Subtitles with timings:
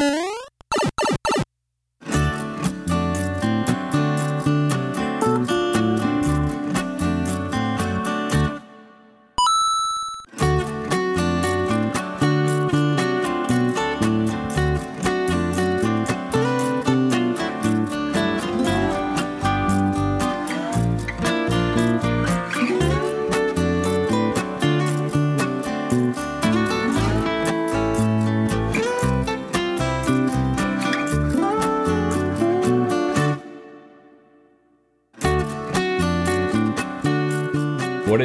[0.00, 0.39] What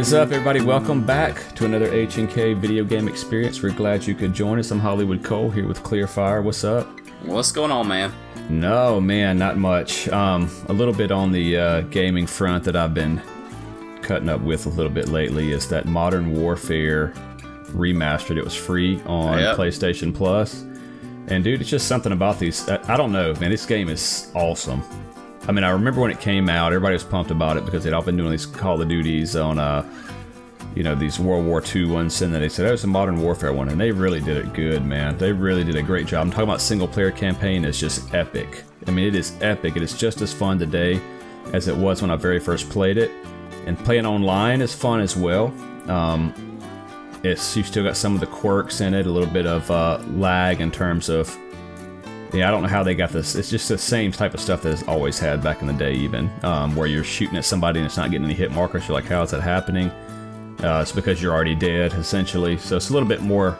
[0.05, 0.61] is up, everybody?
[0.61, 3.63] Welcome back to another H&K video game experience.
[3.63, 4.69] We're glad you could join us.
[4.69, 6.43] I'm Holliwood Kole here with Kleerfyre.
[6.43, 6.87] What's up?
[7.23, 8.13] What's going on, man?
[8.49, 10.07] No, man, not much.
[10.09, 13.19] Um, a little bit on the uh, gaming front that I've been
[14.03, 17.07] cutting up with a little bit lately is that Modern Warfare
[17.69, 18.37] remastered.
[18.37, 19.57] It was free on Yep.
[19.57, 20.61] PlayStation Plus.
[21.27, 22.69] And dude, it's just something about these.
[22.69, 23.49] I I don't know, man.
[23.49, 24.83] This game is awesome.
[25.47, 27.93] I mean, I remember when it came out, everybody was pumped about it because they'd
[27.93, 29.87] all been doing these Call of Duties on, uh,
[30.73, 33.21] you know, these World War II ones, and then they said, "Oh, it's a Modern
[33.21, 35.17] Warfare one," and they really did it good, man.
[35.17, 36.23] They really did a great job.
[36.23, 38.63] I'm talking about single player campaign is just epic.
[38.87, 39.77] I mean, it is epic.
[39.77, 40.99] It is just as fun today
[41.53, 43.11] as it was when I very first played it,
[43.67, 45.53] and playing online is fun as well.
[45.87, 46.33] Um,
[47.23, 49.99] it's you've still got some of the quirks in it, a little bit of uh,
[50.09, 51.37] lag in terms of
[52.35, 53.35] yeah, I don't know how they got this.
[53.35, 55.93] It's just the same type of stuff that it's always had back in the day,
[55.93, 58.87] even um, where you're shooting at somebody and it's not getting any hit markers.
[58.87, 59.89] You're like, how is that happening?
[60.63, 62.57] Uh, it's because you're already dead, essentially.
[62.57, 63.57] So it's a little bit more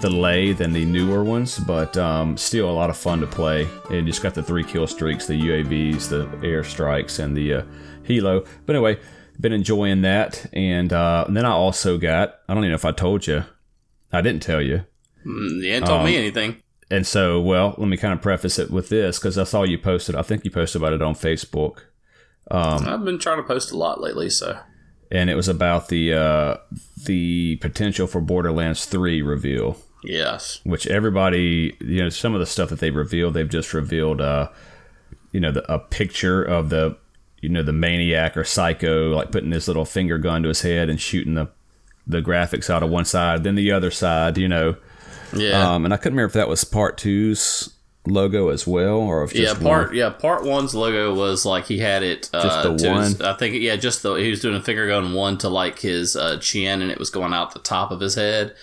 [0.00, 3.66] delay than the newer ones, but um, still a lot of fun to play.
[3.86, 7.62] And you just got the three kill streaks, the UAVs, the airstrikes, and the uh,
[8.06, 8.46] helo.
[8.66, 8.98] But anyway,
[9.40, 10.46] been enjoying that.
[10.52, 13.44] And, uh, and then I also got, I don't even know if I told you,
[14.12, 14.84] I didn't tell you.
[15.26, 16.62] Mm, You ain't told Um, me anything.
[16.90, 19.78] And so, well, let me kind of preface it with this because I saw you
[19.78, 20.14] posted.
[20.14, 21.80] I think you posted about it on Facebook,
[22.50, 24.58] um, I've been trying to post a lot lately, so
[25.10, 26.56] and it was about the uh,
[27.04, 30.60] the potential for Borderlands Three reveal, yes.
[30.64, 34.48] which everybody, you know, some of the stuff that they revealed, they've just revealed, uh,
[35.32, 36.96] you know, the, a picture of the,
[37.40, 40.88] you know, the maniac or psycho, like putting this little finger gun to his head
[40.88, 41.48] and shooting the
[42.06, 44.76] the graphics out of one side, then the other side, you know.
[45.34, 45.74] Yeah.
[45.74, 47.74] Um, and I couldn't remember if that was Part Two's
[48.06, 49.96] logo as well, or if yeah, part one.
[49.96, 53.28] yeah, part one's logo was like he had it uh, Just the to his- one?
[53.28, 56.16] I think yeah, just the he was doing a finger gun one to like his
[56.16, 58.54] uh, chin, and it was going out the top of his head,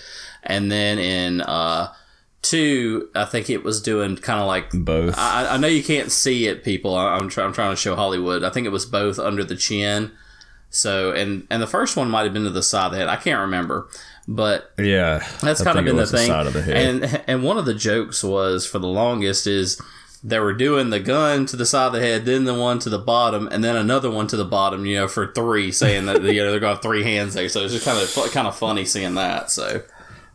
[0.44, 1.94] and then in uh,
[2.41, 5.16] two, I think it was doing kind of like both.
[5.17, 6.95] I, I know you can't see it, people.
[6.95, 8.44] I- I'm, try, I'm trying to show Holliwood.
[8.44, 10.12] I think it was both under the chin.
[10.72, 13.07] So and and the first one might have been to the side of the head.
[13.07, 13.88] I can't remember,
[14.28, 16.30] but yeah, that's I kind of been the thing.
[16.53, 16.75] the head.
[16.78, 19.80] And and one of the jokes was for the longest is
[20.24, 22.90] they were doing the gun to the side of the head, then the one to
[22.90, 24.86] the bottom, and then another one to the bottom.
[24.86, 27.47] You know, for three, saying that you know they're going to have three hands there.
[27.50, 29.52] So it's just kind of kind of funny seeing that.
[29.52, 29.84] So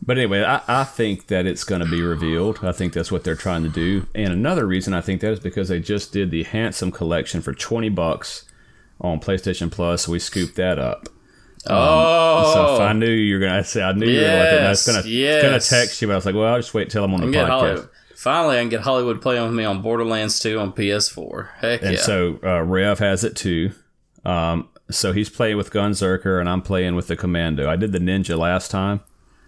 [0.01, 2.59] But anyway, I, I think that it's going to be revealed.
[2.63, 4.07] I think that's what they're trying to do.
[4.15, 7.53] And another reason I think that is because they just did the handsome collection for
[7.53, 8.45] twenty bucks
[9.01, 10.05] on PlayStation Plus.
[10.05, 11.09] So we scooped that up.
[11.69, 14.69] Oh, So I knew you were gonna say I knew you were like it, I
[14.69, 15.43] was gonna yes.
[15.43, 17.31] gonna text you, but I was like, well, I'll just wait till I'm on the
[17.31, 17.77] get podcast.
[17.77, 17.89] Holliwood.
[18.15, 21.47] Finally, I can get Holliwood playing with me on Borderlands 2 on PS4.
[21.59, 22.01] Heck And yeah.
[22.01, 23.71] so uh, Rev has it too.
[24.23, 27.67] Um, so he's playing with Gunzerker, and I'm playing with the Commando.
[27.69, 28.99] I did the Ninja last time.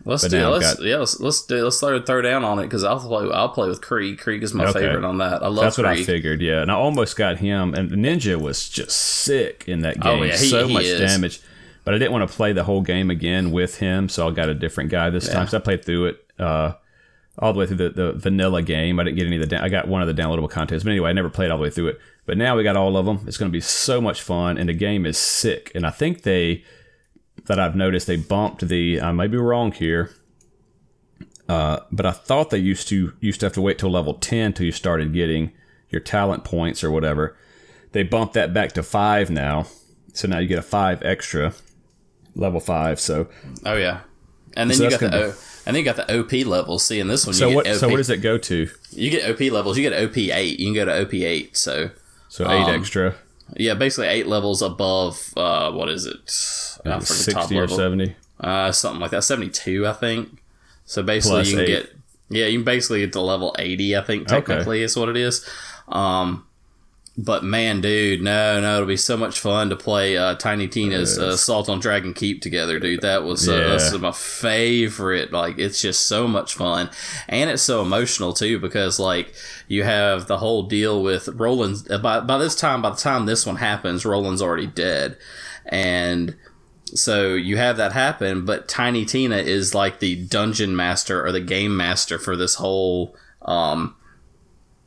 [0.06, 0.47] let's do.
[0.47, 0.97] Let's got- yeah.
[0.97, 1.63] Let's let's do.
[1.63, 3.30] Let's throw, throw down on it because I'll play.
[3.31, 4.18] I'll play with Krieg.
[4.18, 4.80] Krieg is my Okay.
[4.80, 5.44] favorite on that.
[5.44, 6.62] I love That's what I figured, yeah.
[6.63, 7.74] And I almost got him.
[7.75, 10.19] And Ninja was just sick in that game.
[10.19, 11.00] Oh, yeah, he- so he much is.
[11.00, 11.41] damage.
[11.84, 14.50] But I didn't want to play the whole game again with him, so I got
[14.50, 15.48] a different guy this time.
[15.48, 16.74] So I played through it uh,
[17.38, 19.00] all the way through the, the vanilla game.
[19.00, 19.48] I didn't get any of the.
[19.48, 21.64] down I got one of the downloadable contents, but anyway, I never played all the
[21.64, 22.00] way through it.
[22.26, 23.22] But now we got all of them.
[23.28, 25.72] It's going to be so much fun, and the game is sick.
[25.76, 26.64] And I think they
[27.46, 29.02] that I've noticed they bumped the.
[29.02, 30.12] I may be wrong here.
[31.50, 34.54] Uh, but I thought they used to used to have to wait till level ten
[34.54, 35.52] till you started getting
[35.90, 37.36] your talent points or whatever.
[37.92, 39.68] They bumped that back to five now,
[40.13, 41.54] so now you get a five extra,
[42.35, 43.00] level five.
[43.00, 43.27] So
[43.65, 44.01] Oh yeah,
[44.56, 45.33] and then So you got the gonna O,
[45.65, 46.83] and then you got the OP levels.
[46.85, 48.69] See, in this one, so you what OP, so what does it go to?
[48.91, 49.77] you get OP levels.
[49.77, 50.59] You get OP eight.
[50.59, 51.56] You can go to OP eight.
[51.57, 51.89] So
[52.30, 53.15] So eight Um, extra,
[53.56, 55.33] yeah, basically eight levels above.
[55.38, 56.18] Uh, what is it?
[56.85, 58.15] I forget the top sixty or seventy.
[58.39, 59.24] Uh, something like that.
[59.24, 60.39] Seventy two, I think.
[60.85, 61.68] So basically, Plus you can eight.
[61.68, 61.95] get
[62.30, 63.95] yeah, you can basically get to level eighty.
[63.95, 64.35] I think Okay.
[64.35, 65.47] technically is what it is.
[65.88, 66.45] Um,
[67.18, 71.19] but man, dude, no, no, it'll be so much fun to play uh, Tiny Tina's
[71.19, 73.01] uh, Assault on Dragon Keep together, dude.
[73.01, 73.68] That was uh, Yeah.
[73.68, 75.31] that's my favorite.
[75.31, 76.89] Like, it's just so much fun,
[77.27, 79.33] and it's so emotional too because like
[79.68, 81.89] you have the whole deal with Roland's.
[81.89, 85.18] uh, By by this time, by the time this one happens, Roland's already dead,
[85.66, 86.36] and
[86.88, 88.44] so you have that happen.
[88.45, 93.16] But Tiny Tina is like the dungeon master or the game master for this whole.
[93.44, 93.95] Um,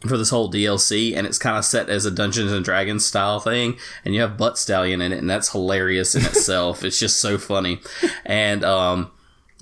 [0.01, 3.41] for this whole DLC, and it's kind of set as a Dungeons and Dragons style
[3.41, 6.85] thing, and you have Butt Stallion in it, and that's hilarious in itself.
[6.85, 7.81] it's just so funny,
[8.25, 9.11] and um,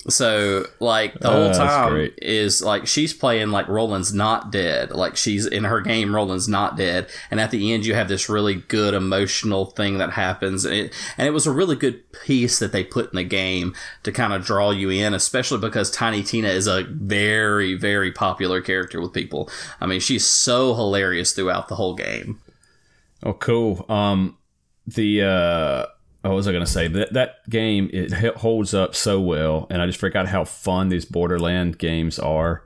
[0.09, 5.17] so like the whole that's time is like she's playing like Roland's not dead, like
[5.17, 8.57] she's in her game Roland's not dead, and at the end you have this really
[8.57, 12.73] good emotional thing that happens, and it and it was a really good piece that
[12.73, 16.49] they put in the game to kind of draw you in, especially because Tiny Tina
[16.49, 19.49] is a very very popular character with people.
[19.81, 22.41] I mean, she's so hilarious throughout the whole game.
[23.23, 23.87] Oh, cool.
[23.89, 24.37] Um,
[24.87, 25.87] the uh,
[26.31, 26.89] what was I gonna say?
[26.89, 31.05] That that game it holds up so well, and I just forgot how fun these
[31.05, 32.63] Borderland games are.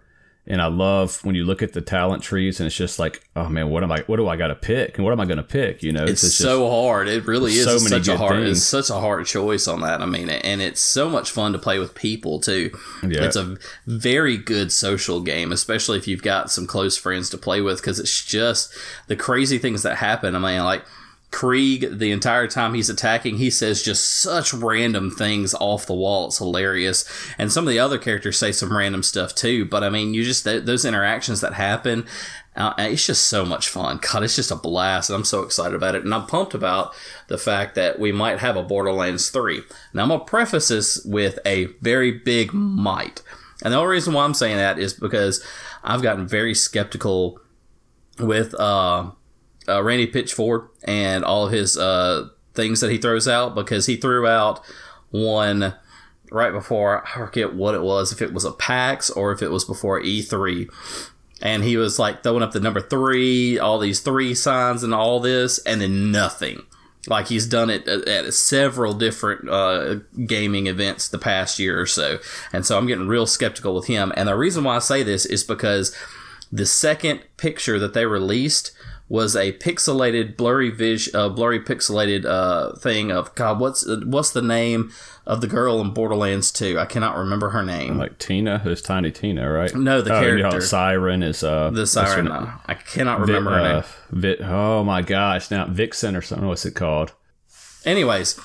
[0.51, 3.51] And I love when you look at the talent trees, and it's just like, oh
[3.51, 4.01] man, what am I?
[4.07, 4.97] What do I got to pick?
[4.97, 5.83] And what am I going to pick?
[5.83, 7.07] You know, It's just- so hard.
[7.07, 8.37] It really is so It's many such a hard.
[8.45, 8.57] things.
[8.57, 10.01] It's such a hard choice on that.
[10.01, 12.71] I mean, and it's so much fun to play with people too.
[13.03, 13.25] Yeah.
[13.25, 17.61] It's a very good social game, especially if you've got some close friends to play
[17.61, 18.73] with, because it's just
[19.07, 20.35] the crazy things that happen.
[20.35, 20.83] I mean, like.
[21.31, 26.29] Krieg, the entire time he's attacking, he says just such random things off the wall.
[26.29, 27.05] It's hilarious.
[27.37, 29.67] And some of the other characters say some random stuff too.
[29.67, 32.07] But I mean, you just, th- those interactions that happen,
[32.57, 34.01] uh, it's just so much fun.
[34.01, 35.11] God, it's just a blast.
[35.11, 36.05] And I'm so excited about it.
[36.05, 36.95] And I'm pumped about
[37.29, 39.63] the fact that we might have a Borderlands 3.
[39.93, 43.23] Now, I'm going to preface this with a very big might.
[43.63, 45.45] And the only reason why I'm saying that is because
[45.85, 47.41] I've gotten very skeptical
[48.19, 49.11] with uh,
[49.69, 54.27] uh, Randy Pitchford and all his uh, things that he throws out because he threw
[54.27, 54.65] out
[55.11, 55.75] one
[56.31, 59.51] right before I forget what it was, if it was a PAX or if it
[59.51, 60.69] was before E3.
[61.41, 65.21] And he was like throwing up the number three, all these three signs and all
[65.21, 66.63] this, and then nothing.
[67.07, 71.87] Like he's done it at, at several different uh, gaming events the past year or
[71.87, 72.19] so.
[72.53, 74.13] And so I'm getting real skeptical with him.
[74.17, 75.97] And the reason why I say this is because
[76.51, 78.73] the second picture that they released
[79.09, 83.59] was a pixelated, blurry vis, uh, blurry pixelated uh, thing of God.
[83.61, 84.93] What's what's the name
[85.27, 86.79] of the girl in Borderlands 2?
[86.79, 87.99] I cannot remember her name.
[87.99, 89.75] like Tina, who's Tiny Tina, right?
[89.75, 90.61] No, the oh, you know, character.
[90.61, 92.27] Siren is uh the siren.
[92.27, 92.53] her name?
[92.67, 93.77] I cannot remember her name.
[93.77, 96.47] uh, Vi- oh my gosh, now Vixen or something.
[96.47, 97.13] What's it called?
[97.85, 98.39] Anyways,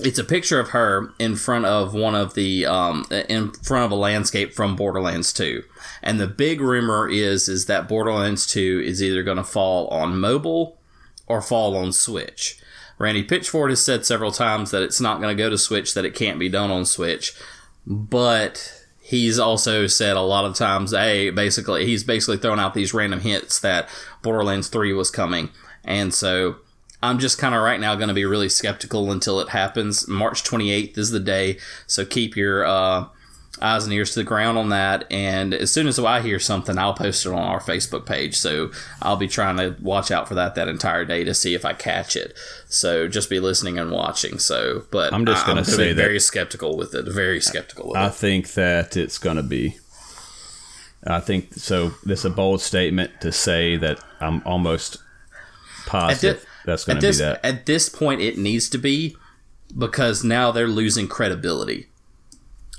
[0.00, 3.90] it's a picture of her in front of one of the um, in front of
[3.90, 5.62] a landscape from Borderlands 2.
[6.02, 10.20] And the big rumor is is that Borderlands 2 is either going to fall on
[10.20, 10.78] mobile
[11.26, 12.58] or fall on Switch.
[12.98, 16.04] Randy Pitchford has said several times that it's not going to go to Switch, that
[16.04, 17.32] it can't be done on Switch,
[17.86, 22.92] but he's also said a lot of times, hey, basically, he's basically thrown out these
[22.92, 23.88] random hints that
[24.22, 25.50] Borderlands 3 was coming.
[25.84, 26.56] And so
[27.02, 30.08] I'm just kind of right now going to be really skeptical until it happens.
[30.08, 33.06] March 28th is the day, so keep your uh,
[33.62, 35.04] eyes and ears to the ground on that.
[35.10, 38.36] And as soon as I hear something, I'll post it on our Facebook page.
[38.36, 41.64] So I'll be trying to watch out for that that entire day to see if
[41.64, 42.36] I catch it.
[42.68, 44.40] So just be listening and watching.
[44.40, 47.04] So, but I'm just gonna be say that- very skeptical with it.
[47.06, 48.14] Very skeptical with I it.
[48.14, 49.78] think that it's going to be.
[51.06, 51.90] I think so.
[52.04, 54.98] This is a bold statement to say that I'm almost
[55.86, 57.44] positive that's going At to be this that.
[57.44, 59.16] at this point, it needs to be
[59.76, 61.88] because now they're losing credibility.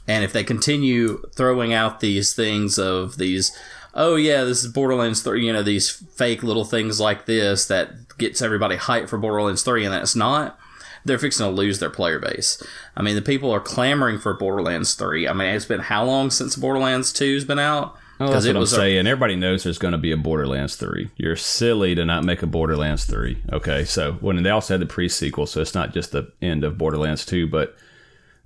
[0.07, 3.55] And if they continue throwing out these things of these,
[3.93, 8.17] oh yeah, this is Borderlands three, you know, these fake little things like this that
[8.17, 10.57] gets everybody hyped for Borderlands three, and that's not.
[11.05, 12.61] They're fixing to lose their player base.
[12.97, 15.27] I mean, the people are clamoring for Borderlands three.
[15.27, 17.95] I mean, it's been how long since Borderlands two's been out?
[18.21, 19.07] Oh, that's it what I'm was a- saying.
[19.07, 21.09] Everybody knows there's going to be a Borderlands 3.
[21.15, 23.43] You're silly to not make a Borderlands 3.
[23.53, 26.77] Okay, so when they also had the pre-sequel, so it's not just the end of
[26.77, 27.75] Borderlands 2, but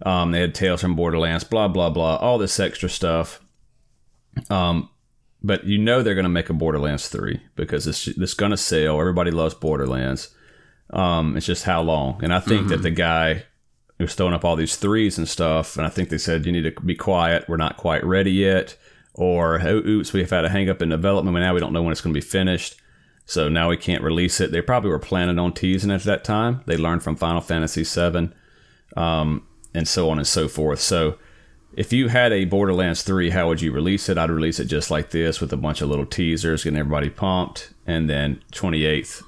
[0.06, 3.42] um, they had Tales from Borderlands, blah blah blah, all this extra stuff.
[4.50, 4.89] Um,
[5.42, 8.58] but you know they're going to make a Borderlands 3 because it's it's going to
[8.58, 9.00] sell.
[9.00, 10.36] Everybody loves Borderlands.
[10.92, 13.46] Um, it's just how long, and I think that the guy
[13.98, 16.63] who's throwing up all these threes and stuff, and I think they said you need
[16.75, 17.46] to be quiet.
[17.48, 18.77] We're not quite ready yet
[19.13, 21.84] or oh, oops, we've had a hang up in development, but now we don't know
[21.84, 22.75] when it's going to be finished.
[23.25, 24.51] So now we can't release it.
[24.51, 26.62] They probably were planning on teasing it at that time.
[26.65, 28.29] They learned from Final Fantasy VII,
[28.98, 30.79] um, and so on and so forth.
[30.79, 31.17] So
[31.75, 34.17] if you had a Borderlands 3, how would you release it?
[34.17, 37.74] I'd release it just like this with a bunch of little teasers, getting everybody pumped,
[37.88, 39.24] and then 28th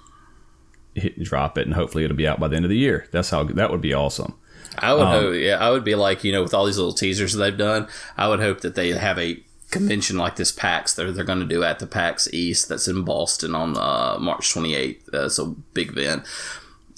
[0.94, 3.08] hit, drop it, and hopefully it'll be out by the end of the year.
[3.12, 4.36] That's how that would be awesome.
[4.78, 7.34] I would hope, yeah, I would be like, you know, with all these little teasers
[7.34, 7.88] that they've done,
[8.18, 9.42] I would hope that they have a
[9.80, 13.04] convention like this PAX that they're going to do at the PAX East that's in
[13.04, 15.06] Boston on uh, March 28th.
[15.12, 16.24] That's a big event.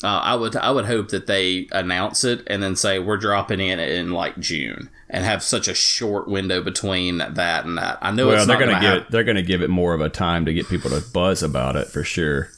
[0.03, 3.59] Uh, I would I would hope that they announce it and then say we're dropping
[3.59, 7.97] in in like June and have such a short window between that and that.
[8.01, 9.11] I know Well, it's they're give to it.
[9.11, 11.87] They're gonna give it more of a time to get people to buzz about it
[11.87, 12.51] for sure.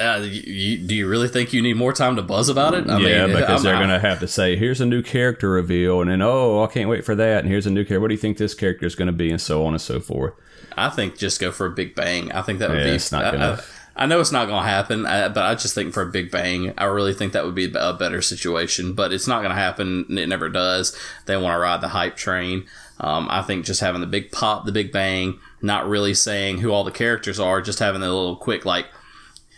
[0.00, 2.88] Uh, you, do you really think you need more time to buzz about it?
[2.88, 6.00] I yeah, mean, because I'm- they're gonna have to say, "Here's a new character reveal,"
[6.00, 8.00] and then, "Oh, I can't wait for that," and here's a new character.
[8.00, 10.00] What do you think this character is going to be, and so on and so
[10.00, 10.32] forth.
[10.76, 12.32] I think just go for a big bang.
[12.32, 12.90] I think that would Yeah, be.
[12.92, 13.60] it's not I- gonna-
[13.96, 16.06] I, I know it's not going to happen, uh, but I just think for a
[16.06, 18.94] big bang, I really think that would be a better situation.
[18.94, 20.06] But it's not going to happen.
[20.08, 20.96] and It never does.
[21.26, 22.64] They want to ride the hype train.
[23.00, 26.70] Um, I think just having the big pop, the big bang, not really saying who
[26.70, 28.86] all the characters are, just having a little quick like.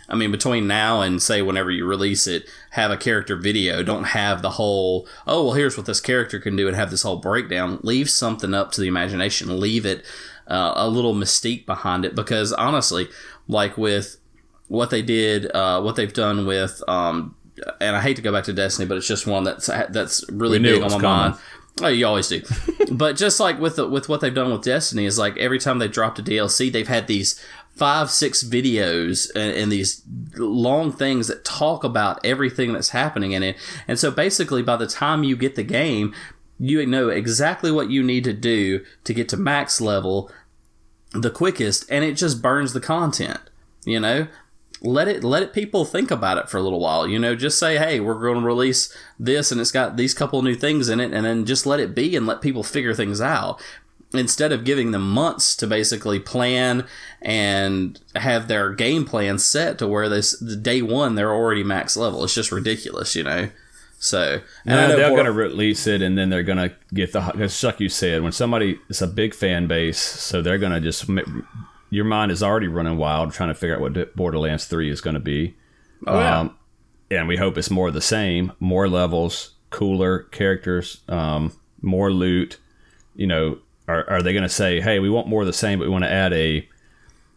[0.09, 3.83] I mean, between now and say whenever you release it, have a character video.
[3.83, 7.03] Don't have the whole, oh, well, here's what this character can do and have this
[7.03, 7.79] whole breakdown.
[7.83, 9.61] Leave something up to the imagination.
[9.61, 10.05] Leave it
[10.49, 13.09] uh, a little mystique behind it because honestly,
[13.49, 14.19] like with
[14.69, 17.37] what they did, uh, what they've done with, um,
[17.81, 20.59] and I hate to go back to Destiny, but it's just one that's that's really
[20.59, 21.35] big on my was mind.
[21.81, 22.43] Oh, you always do.
[22.91, 25.79] but just like with the, with what they've done with Destiny is like every time
[25.79, 27.43] they dropped a DLC, they've had these
[27.75, 30.03] five, six videos and, and these
[30.37, 33.57] long things that talk about everything that's happening in it.
[33.89, 36.15] And so basically, by the time you get the game,
[36.59, 40.31] you know exactly what you need to do to get to max level
[41.13, 43.41] the quickest, and it just burns the content.
[43.85, 44.29] You know,
[44.81, 47.07] let it let it people think about it for a little while.
[47.07, 50.41] You know, just say, hey, we're going to release this, and it's got these couple
[50.43, 53.21] new things in it, and then just let it be and let people figure things
[53.21, 53.61] out
[54.15, 56.87] instead of giving them months to basically plan
[57.21, 61.97] and have their game plan set to where this the day one they're already max
[61.97, 62.25] level.
[62.25, 63.49] It's just ridiculous, you know.
[63.99, 67.13] So No, know they're Por- going to release it, and then they're going to get
[67.13, 67.21] the.
[67.21, 70.81] Because, like you said, when somebody it's a big fan base, so they're going to
[70.81, 71.09] just.
[71.89, 75.15] Your mind is already running wild trying to figure out what Borderlands Three is going
[75.15, 75.55] to be.
[76.09, 76.41] oh, yeah.
[76.41, 76.57] Um,
[77.13, 82.59] and we hope it's more of the same, more levels, cooler characters, um, more loot.
[83.15, 83.59] You know,
[84.01, 85.93] are, are they going to say, "Hey, we want more of the same, but we
[85.93, 86.69] want to add a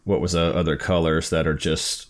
[0.04, 2.08] what was the other colors that are just?"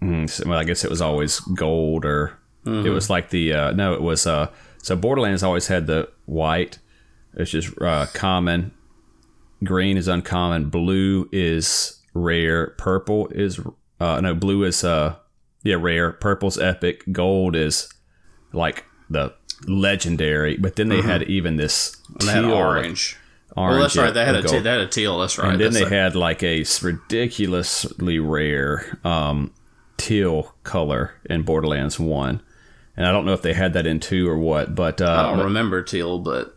[0.00, 3.94] mm, Well, I guess it was always gold, or it was like the uh, no,
[3.94, 4.48] it was uh,
[4.82, 6.78] so Borderlands always had the white.
[7.34, 8.72] It's just uh, common.
[9.64, 10.70] Green is uncommon.
[10.70, 12.68] Blue is rare.
[12.78, 13.60] Purple is
[14.00, 15.16] uh, no blue is uh
[15.62, 16.12] yeah rare.
[16.12, 17.04] Purple's epic.
[17.10, 17.88] Gold is
[18.52, 19.32] like the
[19.66, 20.56] legendary.
[20.56, 23.16] But then they had even this And they had teal, orange.
[23.56, 23.72] Orange.
[23.74, 24.14] Well, that's right.
[24.14, 25.18] They had a they had a teal.
[25.18, 25.52] That's right.
[25.52, 29.52] and then That's they a- had like a ridiculously rare um,
[29.96, 32.42] teal color in Borderlands One.
[32.96, 35.36] And I don't know if they had that in two or what, but uh, I
[35.36, 36.56] don't remember teal, but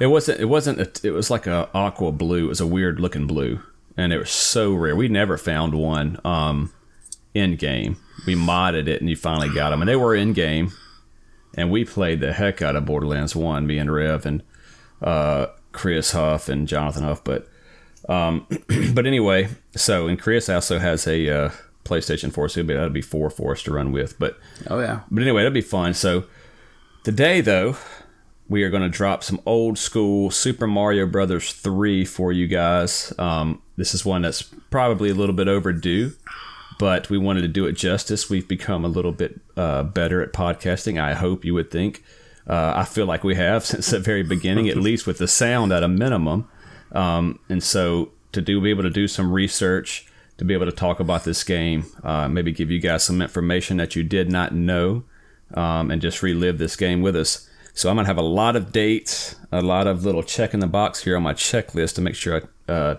[0.00, 0.40] it wasn't.
[0.40, 0.80] It wasn't.
[0.80, 2.46] A, it was like a aqua blue.
[2.46, 3.60] It was a weird looking blue,
[3.96, 4.96] and it was so rare.
[4.96, 6.72] We never found one um,
[7.32, 7.96] in game.
[8.26, 10.72] We modded it, and you finally got them, and they were in game.
[11.54, 14.42] And we played the heck out of Borderlands One, me and Rev and
[15.00, 15.46] uh,
[15.78, 17.22] Chris Huff and Jonathan Huff.
[17.22, 17.48] But
[18.08, 18.46] um,
[18.92, 21.50] but anyway, so and Chris also has a uh,
[21.84, 24.18] PlayStation Four, so it'd be, that'd be four for us to run with.
[24.18, 25.94] But oh yeah, but anyway, that'd be fun.
[25.94, 26.24] So
[27.04, 27.76] today, though,
[28.48, 33.12] we are going to drop some old school Super Mario Brothers 3 for you guys.
[33.16, 36.12] Um, this is one that's probably a little bit overdue,
[36.80, 38.28] but we wanted to do it justice.
[38.28, 41.00] We've become a little bit uh, better at podcasting.
[41.00, 42.02] I hope you would think.
[42.48, 45.72] Uh, I feel like we have since the very beginning, at least with the sound
[45.72, 46.48] at a minimum.
[46.92, 50.06] Um, and so to do be able to do some research,
[50.38, 53.76] to be able to talk about this game, uh, maybe give you guys some information
[53.78, 55.04] that you did not know,
[55.54, 57.48] um, and just relive this game with us.
[57.74, 60.66] So I'm gonna have a lot of dates, a lot of little check in the
[60.66, 62.96] box here on my checklist to make sure I uh,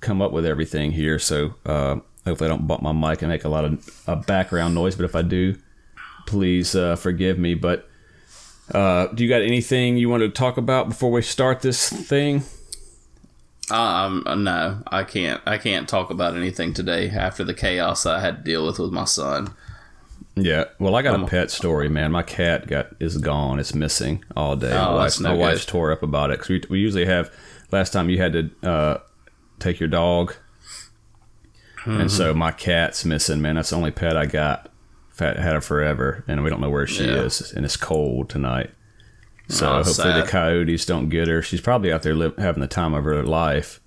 [0.00, 1.18] come up with everything here.
[1.18, 4.74] So uh, hopefully I don't bump my mic and make a lot of uh, background
[4.74, 4.96] noise.
[4.96, 5.56] But if I do,
[6.26, 7.54] please uh, forgive me.
[7.54, 7.88] But
[8.72, 12.42] uh, do you got anything you want to talk about before we start this thing?
[13.70, 15.40] um, no, I can't.
[15.46, 18.92] I can't talk about anything today after the chaos I had to deal with with
[18.92, 19.54] my son.
[20.38, 22.12] Yeah, well, I got a pet story, man.
[22.12, 23.58] My cat got is gone.
[23.58, 24.70] It's missing all day.
[24.70, 27.06] my Oh, wife, that's no my wife's tore up about it because we, we usually
[27.06, 27.32] have.
[27.72, 28.98] Last time you had to uh,
[29.58, 30.34] take your dog,
[31.86, 32.38] and so Mm-hmm.
[32.38, 33.40] my cat's missing.
[33.42, 34.70] Man, that's the only pet I got.
[35.18, 37.22] Had her forever, and we don't know where she Yeah.
[37.22, 38.70] is, and it's cold tonight.
[39.48, 41.40] So Oh, hopefully the coyotes don't get her.
[41.40, 43.80] She's probably out there li- having the time of her life,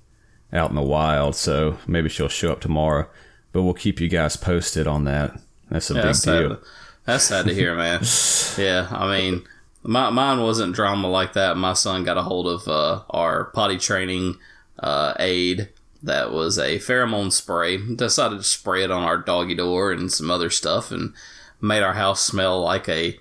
[0.53, 1.35] out in the wild.
[1.35, 3.07] So maybe she'll show up tomorrow.
[3.51, 5.37] But we'll keep you guys posted on that.
[5.69, 6.39] That's a Yeah, big that's sad.
[6.39, 6.57] deal.
[7.05, 7.99] That's sad to hear, man.
[8.57, 9.43] yeah, I mean,
[9.83, 11.57] my, mine wasn't drama like that.
[11.57, 14.37] My son got a hold of uh, our potty training
[14.79, 15.69] uh, aid
[16.03, 17.77] that was a pheromone spray.
[17.77, 21.13] Decided to spray it on our doggy door and some other stuff, and
[21.61, 23.19] made our house smell like a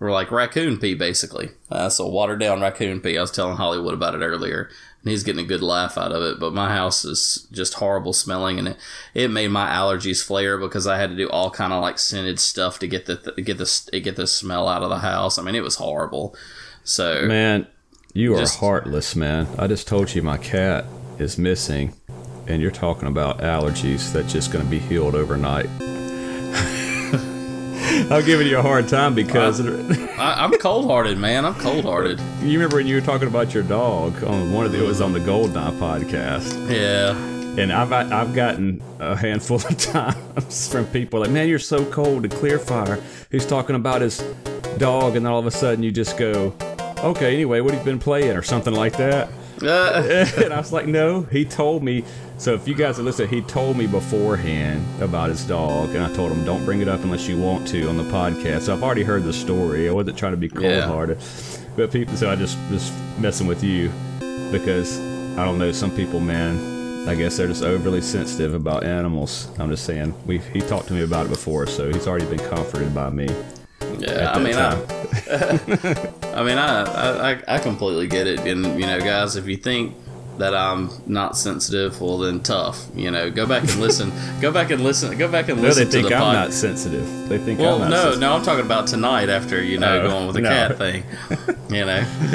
[0.00, 1.50] or like raccoon pee, basically.
[1.70, 3.16] Uh, so watered down raccoon pee.
[3.16, 4.68] I was telling Holliwood about it earlier,
[5.02, 6.38] and he's getting a good laugh out of it.
[6.38, 8.76] But my house is just horrible smelling, and it,
[9.14, 12.38] it made my allergies flare because I had to do all kind of like scented
[12.38, 15.38] stuff to get the get the get the smell out of the house.
[15.38, 16.36] I mean, it was horrible.
[16.84, 17.66] So Man,
[18.12, 19.46] you are Just- heartless, man.
[19.58, 20.84] I just told you my cat
[21.18, 21.94] is missing,
[22.48, 25.68] and you're talking about allergies that's just going to be healed overnight.
[28.10, 29.60] I'm giving you a hard time because
[30.18, 31.44] I, I'm cold hearted, man.
[31.44, 32.20] I'm cold hearted.
[32.42, 35.00] you remember when you were talking about your dog on one of the, it was
[35.00, 37.16] on the Goldeneye podcast, Yeah.
[37.60, 42.24] and I've I've gotten a handful of times from people like, "Man, you're so cold."
[42.24, 43.00] And Kleerfyre,
[43.30, 44.18] who's talking about his
[44.78, 46.54] dog, and then all of a sudden you just go,
[46.98, 49.28] "Okay, anyway, what have you been playing?" or something like that.
[49.62, 52.04] Uh, and I was like, no, he told me.
[52.38, 56.12] So if you guys are listening, he told me beforehand about his dog, and I
[56.14, 58.62] told him don't bring it up unless you want to on the podcast.
[58.62, 59.88] So I've already heard the story.
[59.88, 61.18] I wasn't trying to be cold-hearted,
[61.76, 62.16] but people.
[62.16, 63.90] So I just just messing with you
[64.52, 64.98] because
[65.36, 65.72] I don't know.
[65.72, 69.48] Some people, man, I guess they're just overly sensitive about animals.
[69.58, 70.14] I'm just saying.
[70.26, 73.28] We he talked to me about it before, so he's already been comforted by me.
[73.98, 74.32] Yeah.
[74.32, 74.54] I mean.
[74.56, 74.72] I,
[76.38, 78.40] I mean, I, I, I- completely get it.
[78.40, 79.94] And, you know, guys, if you think
[80.38, 82.86] that I'm not sensitive, well, then tough.
[82.94, 84.12] You know, go back and listen.
[84.40, 85.18] go back and listen.
[85.18, 86.34] Go back and no, they listen to think the I'm pod.
[86.34, 87.28] not sensitive.
[87.28, 88.20] They think well, I'm not no, sensitive.
[88.20, 90.48] no, I'm talking about tonight after, you know, Oh, going with the no.
[90.48, 91.02] cat thing.
[91.70, 92.04] You know,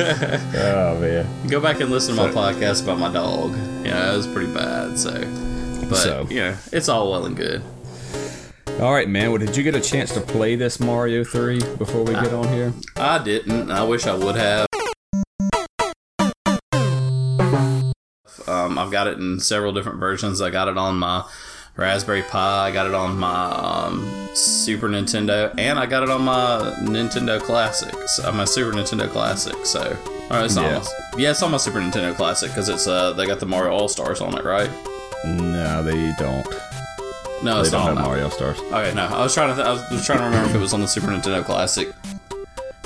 [0.55, 1.47] Oh man.
[1.47, 3.55] go back and listen to my podcast about my dog.
[3.85, 4.99] Yeah, it was pretty bad.
[4.99, 5.11] So,
[5.89, 6.27] but, So.
[6.29, 7.63] you know, it's all well and good.
[8.79, 9.29] All right, man.
[9.31, 12.47] Well, did you get a chance to play this Mario 3 before we get on
[12.49, 12.73] here?
[12.97, 13.71] I didn't.
[13.71, 14.67] I wish I would have.
[18.47, 20.41] Um, I've got it in several different versions.
[20.41, 21.23] I got it on my
[21.77, 22.67] Raspberry Pi.
[22.67, 27.41] I got it on my um, Super Nintendo, and I got it on my Nintendo
[27.41, 28.19] Classics.
[28.19, 29.55] Uh, my Super Nintendo Classic.
[29.65, 30.63] So, all right, it's Yeah.
[30.67, 33.71] almost yeah, it's on my Super Nintendo Classic because it's uh they got the Mario
[33.71, 34.69] All Stars on it, right?
[35.25, 36.45] No, they don't.
[37.43, 38.07] No, They it's don't not have on that.
[38.09, 38.59] Mario Stars.
[38.59, 40.59] Okay, no, I was trying to th- I was- was trying to remember if it
[40.59, 41.93] was on the Super Nintendo Classic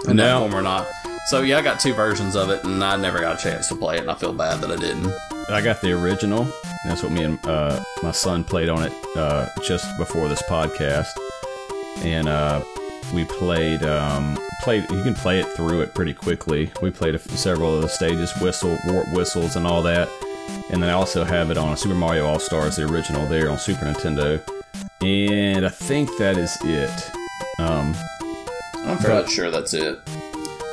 [0.07, 0.87] in that form or not.
[1.27, 3.75] So yeah, I got two versions of it, and I never got a chance to
[3.75, 5.11] play it, and I feel bad that I didn't.
[5.49, 6.47] I got the original.
[6.85, 11.07] That's what me and uh, my son played on it uh, just before this podcast,
[11.97, 12.63] and uh,
[13.13, 13.83] we played.
[13.83, 14.89] Um, played.
[14.89, 16.71] You can play it through it pretty quickly.
[16.81, 20.09] We played a, several of the stages, whistle, warp whistles, and all that.
[20.69, 23.57] And then I also have it on Super Mario All Stars, the original, there on
[23.57, 24.41] Super Nintendo.
[25.01, 27.11] And I think that is it.
[27.59, 27.95] Um,
[28.85, 30.05] I'm fairly sure that's it.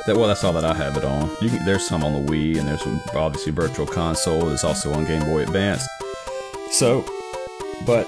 [0.05, 1.29] That well, that's all that I have it on.
[1.41, 2.85] You can, there's some on the Wii, and there's
[3.15, 4.45] obviously Virtual Console.
[4.45, 5.87] There's also on Game Boy Advance.
[6.71, 7.03] So,
[7.85, 8.07] but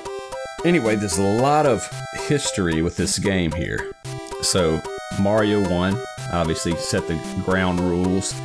[0.63, 1.87] anyway, there's a lot of
[2.27, 3.93] history with this game here.
[4.41, 4.81] So,
[5.19, 5.99] Mario One
[6.31, 8.39] obviously set the ground rules.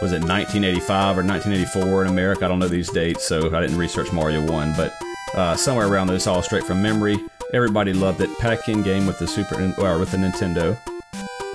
[0.00, 2.44] Was it 1985 or 1984 in America?
[2.44, 4.92] I don't know these dates, so I didn't research Mario One, but
[5.34, 7.18] uh, somewhere around this, all straight from memory.
[7.52, 8.30] Everybody loved it.
[8.38, 10.78] Pack-in game with the Super or with the Nintendo.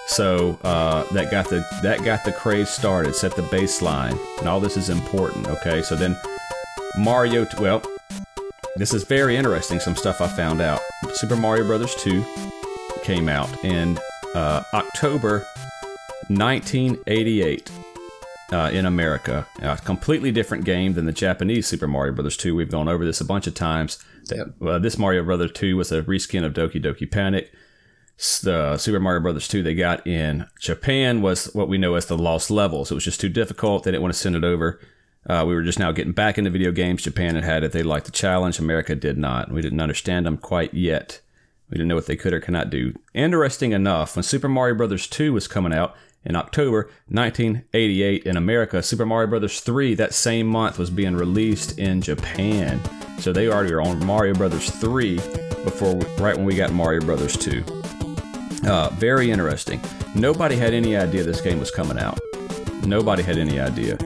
[0.08, 4.60] So uh, that got the that got the craze started, set the baseline, and all
[4.60, 5.48] this is important.
[5.48, 6.20] Okay, so then
[6.98, 7.46] Mario.
[7.46, 7.82] T- well,
[8.76, 9.80] this is very interesting.
[9.80, 10.82] Some stuff I found out.
[11.14, 12.26] Super Mario Brothers 2
[13.04, 13.98] came out in
[14.36, 15.46] uh, October
[16.28, 17.70] 1988
[18.54, 19.48] uh, in America.
[19.62, 22.56] A completely different game than the Japanese Super Mario Brothers 2.
[22.56, 23.98] We've gone over this a bunch of times.
[24.62, 27.52] Uh, this Mario Brothers 2 was a reskin of Doki Doki Panic.
[28.44, 32.18] The Super Mario Brothers 2 they got in Japan was what we know as the
[32.18, 32.92] Lost Levels.
[32.92, 33.84] It was just too difficult.
[33.84, 34.80] They didn't want to send it over.
[35.28, 37.02] Uh, we were just now getting back into video games.
[37.02, 37.72] Japan had had it.
[37.72, 38.60] They liked the challenge.
[38.60, 39.52] America did not.
[39.52, 41.22] We didn't understand them quite yet.
[41.70, 42.94] We didn't know what they could or could not do.
[43.16, 48.82] Interesting enough, when Super Mario Brothers 2 was coming out in October 1988 in America,
[48.82, 52.80] Super Mario Brothers 3 that same month was being released in Japan.
[53.20, 55.16] So they already were on Mario Brothers 3
[55.64, 57.64] before, right when we got Mario Brothers 2.
[58.66, 59.82] Uh, very interesting.
[60.16, 62.20] Nobody had any idea this game was coming out.
[62.86, 63.98] Nobody had any idea.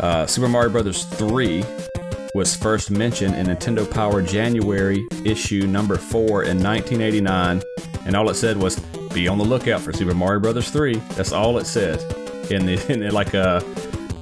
[0.00, 1.64] Uh, Super Mario Brothers 3
[2.34, 7.62] was first mentioned in Nintendo Power January issue number 4 in 1989,
[8.06, 8.80] and all it said was,
[9.12, 10.96] be on the lookout for Super Mario Brothers 3.
[11.14, 12.00] That's all it said.
[12.50, 13.60] In the, in the like a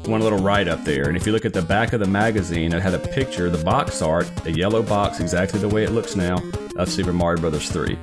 [0.07, 1.09] one little write up there.
[1.09, 3.63] And if you look at the back of the magazine, it had a picture, the
[3.65, 6.39] box art, a yellow box exactly the way it looks now,
[6.77, 7.99] of Super Mario Brothers 3.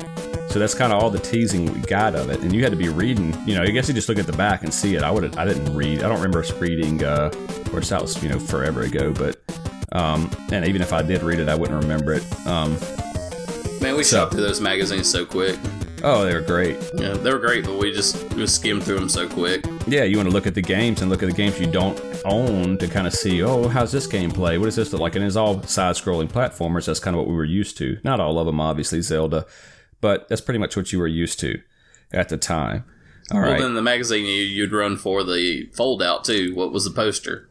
[0.50, 2.78] So that's kind of all the teasing we got of it, and you had to
[2.78, 3.36] be reading.
[3.46, 5.04] You know, I guess you just look at the back and see it.
[5.04, 6.04] I would, I didn't read.
[6.04, 7.04] I don't remember us reading.
[7.04, 9.12] Uh, of course, that was you know forever ago.
[9.12, 9.38] But
[9.92, 12.48] um, and even if I did read it, I wouldn't remember it.
[12.48, 12.78] Um,
[13.82, 15.60] Man, we shot through those magazines so quick.
[16.04, 16.78] Oh, they were great.
[16.96, 19.66] Yeah, they were great, but we just we skimmed through them so quick.
[19.88, 22.00] Yeah, you want to look at the games and look at the games you don't
[22.26, 24.58] own to kind of see, oh, how's this game play?
[24.58, 25.16] What does this look like?
[25.16, 26.86] And it's all side-scrolling platformers.
[26.86, 27.98] That's kind of what we were used to.
[28.04, 29.46] Not all of them, obviously, Zelda,
[30.02, 31.62] but that's pretty much what you were used to
[32.12, 32.84] at the time.
[33.32, 33.62] All Well, right.
[33.62, 36.54] then the magazine you, you'd run for the fold out too.
[36.56, 37.50] What was the poster?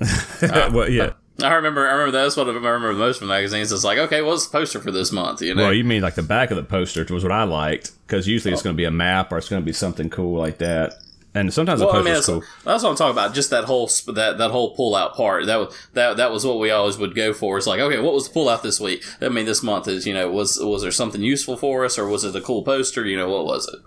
[0.42, 0.70] Ah.
[0.72, 1.12] well, yeah.
[1.42, 1.86] I remember.
[1.86, 3.70] I remember that's what I remember most from magazines.
[3.70, 5.40] It's like, okay, what's the poster for this month?
[5.40, 7.92] You know, Well, you mean like the back of the poster was what I liked
[8.06, 10.36] because usually it's going to be a map or it's going to be something cool
[10.38, 10.94] like that.
[11.34, 12.62] And sometimes Well, the I mean, poster's that's, cool.
[12.72, 13.34] that's what I'm talking about.
[13.34, 15.46] Just that whole sp- that that whole pull out part.
[15.46, 17.56] That was that that was what we always would go for.
[17.58, 19.04] It's like, okay, what was the pull out this week?
[19.20, 22.08] I mean, this month is you know was was there something useful for us or
[22.08, 23.04] was it a cool poster?
[23.06, 23.78] You know, what was it?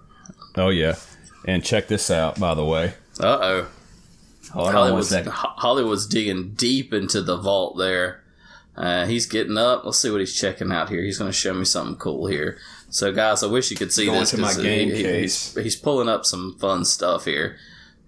[0.55, 0.95] Oh yeah.
[1.45, 2.93] And check this out, by the way.
[3.19, 3.67] Uh oh.
[4.53, 5.31] Hold Holliwood's, second.
[5.33, 8.23] Ho- Holliwood's digging deep into the vault there.
[8.75, 9.83] Uh, he's getting up.
[9.85, 11.01] Let's see what he's checking out here.
[11.03, 12.57] He's going to show me something cool here.
[12.89, 15.53] So, guys, I wish you could see Going this to my 'cause, game he- case.
[15.55, 17.57] He's, he's pulling up some fun stuff here.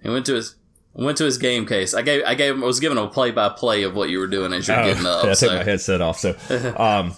[0.02, 0.56] He went to his
[0.96, 1.94] went to his game case.
[1.94, 4.10] I gave I gave him I was giving him a play by play of what
[4.10, 5.24] you were doing as you're Oh, getting up.
[5.26, 5.48] yeah, I so.
[5.48, 6.20] took my headset off.
[6.20, 6.36] So,
[6.78, 7.14] um,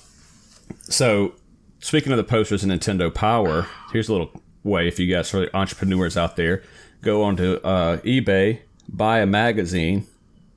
[0.84, 1.34] so
[1.80, 4.32] speaking of the posters and Nintendo Power, here's a little
[4.64, 6.64] way if you guys are entrepreneurs out there,
[7.02, 8.60] go onto uh, eBay,
[8.96, 10.08] buy a magazine.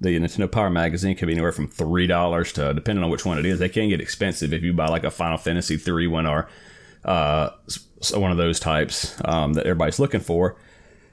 [0.01, 3.38] The Nintendo Power magazine can be anywhere from three dollars to, depending on which one
[3.38, 6.24] it is, they can get expensive if you buy like a Final Fantasy three one
[6.24, 6.48] or
[7.05, 7.51] uh,
[8.14, 10.57] one of those types um, that everybody's looking for.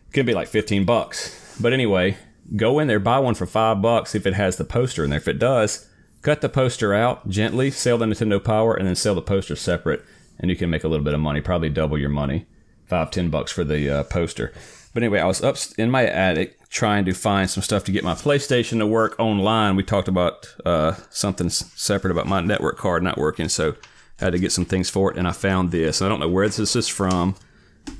[0.09, 1.57] It can be like fifteen bucks.
[1.59, 2.17] But anyway,
[2.55, 5.19] go in there, buy one for five bucks if it has the poster in there.
[5.19, 5.89] If it does,
[6.21, 10.03] cut the poster out gently, sell the Nintendo Power, and then sell the poster separate,
[10.37, 12.45] and you can make a little bit of money, probably double your money,
[12.85, 14.53] five ten bucks for the uh, poster.
[14.93, 18.03] But anyway, I was up in my attic trying to find some stuff to get
[18.03, 19.77] my PlayStation to work online.
[19.77, 23.75] We talked about uh, something separate about my network card not working, so
[24.19, 26.01] I had to get some things for it, and I found this.
[26.01, 27.35] I don't know where this is from,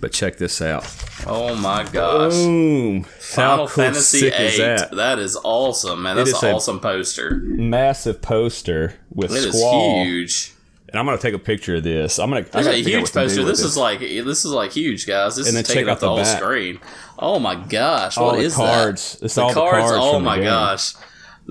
[0.01, 0.85] but check this out.
[1.25, 2.33] Oh my gosh.
[2.33, 3.03] Boom!
[3.03, 4.45] Final How cool Fantasy VIII.
[4.45, 4.91] is that?
[4.91, 6.17] that is awesome, man.
[6.17, 7.35] That's is an a- awesome poster.
[7.45, 10.51] Massive poster with It is squall, huge.
[10.95, 12.19] And I'm gonna take a picture of this.
[12.19, 12.45] I'm gonna.
[12.53, 13.43] I This is a huge what to do poster.
[13.43, 15.36] This is like this is like huge, guys.
[15.36, 16.38] This And is taking up the, the whole back.
[16.41, 16.79] screen.
[17.19, 19.13] Oh my gosh, all what the is cards.
[19.19, 19.25] that?
[19.25, 19.91] It's all the cards.
[19.93, 20.93] Oh my gosh,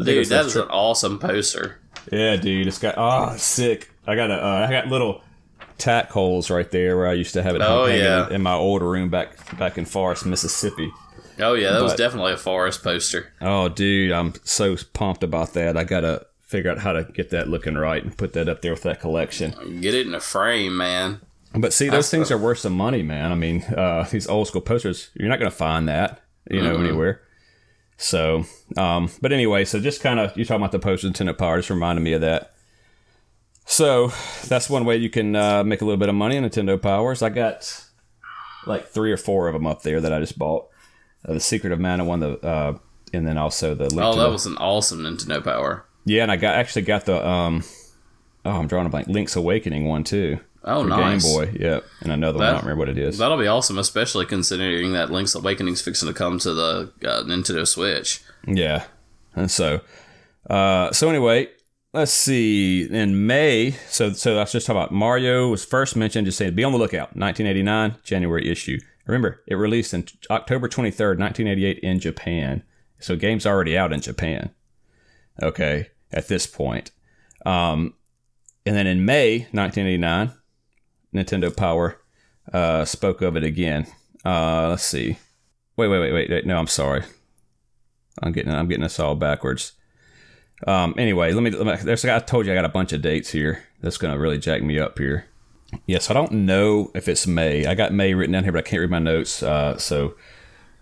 [0.02, 1.78] dude, that is an awesome poster.
[2.11, 3.90] Yeah, dude, it's got oh sick.
[4.07, 5.22] I got a uh, I got little
[5.76, 8.28] tack holes right there where I used to have it Oh, yeah.
[8.28, 10.90] in, in my old room back back in Forest, Mississippi.
[11.38, 13.33] Oh yeah, that was definitely a forest poster.
[13.42, 15.76] Oh, dude, I'm so pumped about that.
[15.76, 18.72] I gotta figure out how to get that looking right and put that up there
[18.72, 19.80] with that collection.
[19.80, 21.20] Get it in a frame, man.
[21.57, 23.30] But see, those things are worth some money, man.
[23.33, 26.76] I mean, uh, these old school posters, you're not going to find that, you know,
[26.76, 27.22] anywhere.
[27.96, 28.44] So,
[28.76, 31.70] um, but anyway, so just kind of, you talking about the poster Nintendo Power, just
[31.70, 32.54] reminded me of that.
[33.66, 34.12] So
[34.46, 37.22] that's one way you can uh, make a little bit of money on Nintendo Powers.
[37.22, 37.85] I got
[38.66, 40.68] like three or four of them up there that I just bought.
[41.26, 42.76] Uh, the Secret of Mana one, the uh,
[43.14, 45.87] and then also the Link Oh, to that the- was an awesome Nintendo Power.
[46.04, 47.64] Yeah, and I got actually got the um,
[48.44, 50.38] oh, I'm drawing a blank, Link's Awakening one too.
[50.66, 51.22] Oh, for nice.
[51.22, 52.46] Game Boy, yeah, and another one.
[52.48, 53.18] I don't remember what it is.
[53.18, 57.66] That'll be awesome, especially considering that Link's Awakening's fixing to come to the uh, Nintendo
[57.66, 58.22] Switch.
[58.46, 58.84] Yeah.
[59.34, 59.80] And so,
[60.48, 61.48] uh, so anyway,
[61.92, 62.88] let's see.
[62.90, 66.26] In May, so so I was just talking about Mario was first mentioned.
[66.26, 67.16] Just saying, be on the lookout.
[67.16, 68.78] 1989 January issue.
[69.06, 72.62] Remember, it released in October 23rd, 1988 in Japan.
[73.00, 74.50] So game's already out in Japan.
[75.42, 76.90] Okay, at this point.
[77.44, 77.94] Um,
[78.64, 80.33] and then in May 1989,
[81.14, 82.00] Nintendo Power
[82.53, 83.87] uh, spoke of it again.
[84.24, 85.18] Uh, let's see.
[85.77, 86.46] Wait, wait, wait, wait, wait.
[86.46, 87.05] No, I'm sorry.
[88.22, 89.72] I'm getting I'm getting this all backwards.
[90.66, 91.85] Um, anyway, let me, let me.
[91.85, 93.64] There's I told you I got a bunch of dates here.
[93.81, 95.27] That's gonna really jack me up here.
[95.87, 97.66] Yes, I don't know if it's May.
[97.66, 99.42] I got May written down here, but I can't read my notes.
[99.42, 100.14] Uh, so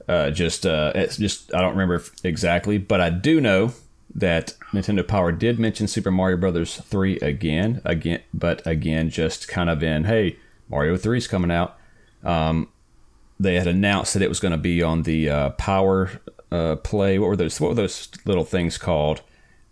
[0.07, 3.73] uh, just uh, it's just I don't remember exactly, but I do know
[4.14, 9.70] that Nintendo Power did mention Super Mario Brothers three again, again, but again, just kind
[9.70, 11.79] of in hey, Mario 3 is coming out
[13.42, 16.11] they had announced that it was going to be on the uh, Power
[16.51, 17.18] uh, Play.
[17.18, 17.61] What were those?
[17.61, 19.22] What were those little things called?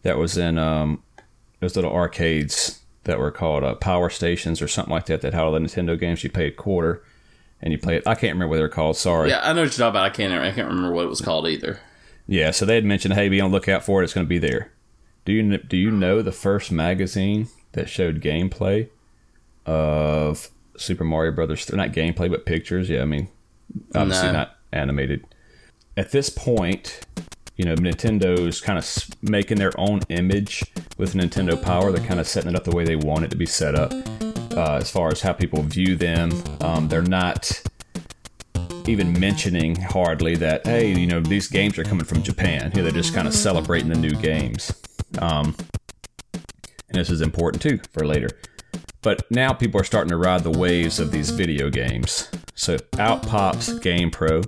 [0.03, 1.03] That was in um,
[1.61, 5.21] those little arcades that were called uh, Power Stations or something like that.
[5.21, 6.25] That had all the Nintendo games.
[6.25, 7.03] You pay a quarter
[7.61, 8.07] and you play it.
[8.07, 8.97] I can't remember what they're called.
[8.97, 9.29] Sorry.
[9.29, 10.07] Yeah, I know what you're talking about.
[10.07, 10.33] I can't.
[10.33, 11.81] I can't remember what it was called either.
[12.31, 14.05] Yeah, so they had mentioned, hey, be on the lookout for it.
[14.05, 14.71] It's going to be there.
[15.25, 18.89] Do you do you know the first magazine that showed gameplay
[19.67, 21.67] of Super Mario Brothers.
[21.67, 22.89] They're not gameplay, but pictures.
[22.89, 23.29] Yeah, I mean,
[23.95, 24.33] obviously No.
[24.33, 25.25] not animated.
[25.97, 27.05] At this point,
[27.57, 28.87] you know, Nintendo's kind of
[29.23, 30.65] making their own image
[30.97, 31.93] with Nintendo Power.
[31.93, 33.93] They're kind of setting it up the way they want it to be set up,
[34.57, 36.31] uh, as far as how people view them.
[36.61, 37.61] Um, they're not
[38.91, 42.73] even mentioning hardly that hey, you know, these games are coming from Japan.
[42.75, 44.73] Know, they're just kind of celebrating the new games.
[45.19, 45.57] Um,
[46.33, 48.29] and this is important too for later.
[49.03, 52.31] But now people are starting to ride the waves of these video games.
[52.55, 54.43] So out pops Game Pro,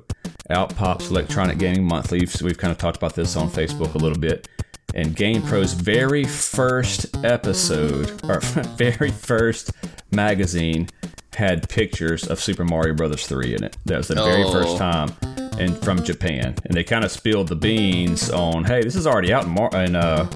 [0.51, 2.27] out pops Electronic Gaming Monthly.
[2.43, 4.49] We've kind of talked about this on Facebook a little bit.
[4.95, 8.41] And Game Pro's very first episode, or
[8.77, 9.73] very first
[10.11, 10.89] magazine,
[11.35, 13.77] had pictures of Super Mario Brothers 3 in it.
[13.87, 14.53] That was the very Oh.
[14.53, 15.11] first time,
[15.59, 16.55] and from Japan.
[16.65, 19.75] And they kind of spilled the beans on, hey, this is already out in, Mar-
[19.75, 20.29] in uh,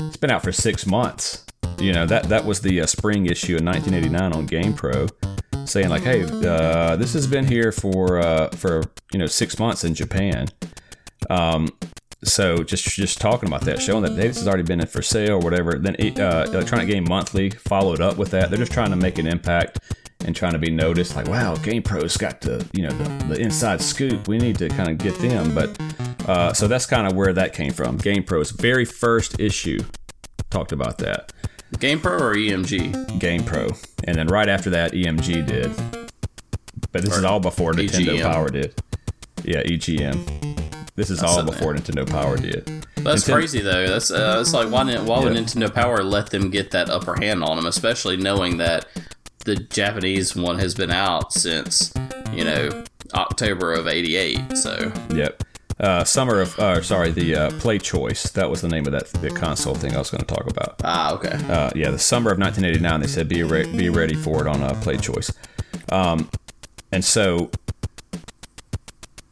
[0.00, 1.44] it's been out for six months.
[1.78, 5.10] You know that that was the uh, spring issue in 1989 on GamePro,
[5.68, 9.82] saying like, "Hey, uh, this has been here for uh, for you know six months
[9.82, 10.46] in Japan."
[11.30, 11.68] Um,
[12.22, 15.02] so just just talking about that, showing that hey, this has already been in for
[15.02, 15.72] sale or whatever.
[15.78, 18.50] Then uh, Electronic Game Monthly followed up with that.
[18.50, 19.80] They're just trying to make an impact
[20.24, 21.16] and trying to be noticed.
[21.16, 24.28] Like, wow, GamePro's got the you know the, the inside scoop.
[24.28, 25.54] We need to kind of get them.
[25.54, 25.78] But
[26.28, 27.98] uh, so that's kind of where that came from.
[27.98, 29.80] GamePro's very first issue
[30.50, 31.32] talked about that.
[31.76, 33.18] GamePro or EMG?
[33.18, 35.72] GamePro, and then right after that, EMG did.
[36.92, 38.22] But this is all before Nintendo EGM.
[38.22, 38.74] Power did.
[39.42, 40.54] Yeah, EGM.
[40.94, 42.64] This is all in before Nintendo Power did.
[42.98, 43.86] That's Ninten- crazy though.
[43.88, 45.40] That's uh, it's like why didn't, why would Yeah.
[45.40, 48.86] Nintendo Power let them get that upper hand on them, especially knowing that
[49.44, 51.92] the Japanese one has been out since
[52.32, 54.56] you know October of '88.
[54.56, 55.42] So Yep.
[55.80, 58.30] Uh, summer of, uh, sorry, the uh, Play Choice.
[58.30, 60.80] That was the name of that the console thing I was going to talk about.
[60.84, 61.36] ah, okay.
[61.48, 63.00] Uh, yeah, the summer of 1989.
[63.00, 65.32] They said be re- be ready for it on uh, Play Choice.
[65.90, 66.30] Um,
[66.92, 67.50] and so,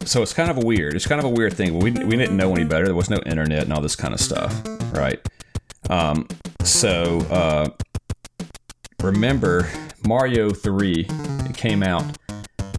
[0.04, 0.94] so it's kind of a weird.
[0.94, 1.78] It's kind of a weird thing.
[1.78, 2.86] We we didn't know any better.
[2.86, 4.52] There was no internet and all this kind of stuff,
[4.92, 5.20] right?
[5.90, 6.26] Um,
[6.64, 7.68] so uh,
[9.02, 9.68] remember
[10.06, 11.06] Mario 3
[11.48, 12.04] it came out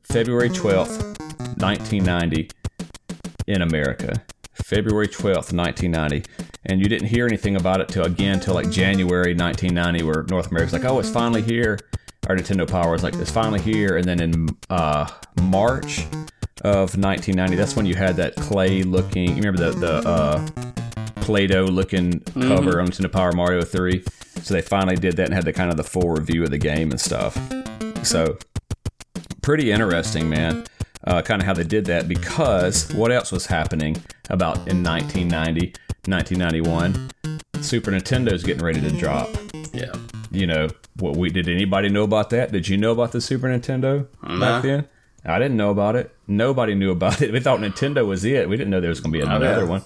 [0.04, 1.20] February 12th,
[1.60, 2.50] 1990
[3.48, 4.24] in America.
[4.54, 6.24] February 12th, 1990.
[6.66, 10.52] And you didn't hear anything about it till again till like January 1990 where North
[10.52, 11.80] America's like, "Oh, it's finally here."
[12.28, 15.10] Our Nintendo Power was like, "It's finally here." And then in uh,
[15.42, 16.06] March
[16.62, 20.48] of 1990, that's when you had that clay looking, you remember the the uh,
[21.16, 24.04] Play-Doh looking cover on Nintendo Power Mario 3.
[24.44, 26.58] So they finally did that and had the kind of the full review of the
[26.58, 27.38] game and stuff.
[28.04, 28.38] So
[29.42, 30.66] pretty interesting, man.
[31.06, 35.74] Uh, kind of how they did that because what else was happening about in 1990,
[36.06, 37.10] 1991?
[37.62, 39.30] Super Nintendo's getting ready to drop.
[39.74, 39.94] Yeah.
[40.32, 42.52] You know, what we did anybody know about that?
[42.52, 44.40] Did you know about the Super Nintendo Nah.
[44.40, 44.88] back then?
[45.26, 46.14] I didn't know about it.
[46.28, 47.32] Nobody knew about it.
[47.32, 48.50] We thought Nintendo was it.
[48.50, 49.64] We didn't know there was going to be another yeah.
[49.64, 49.84] one.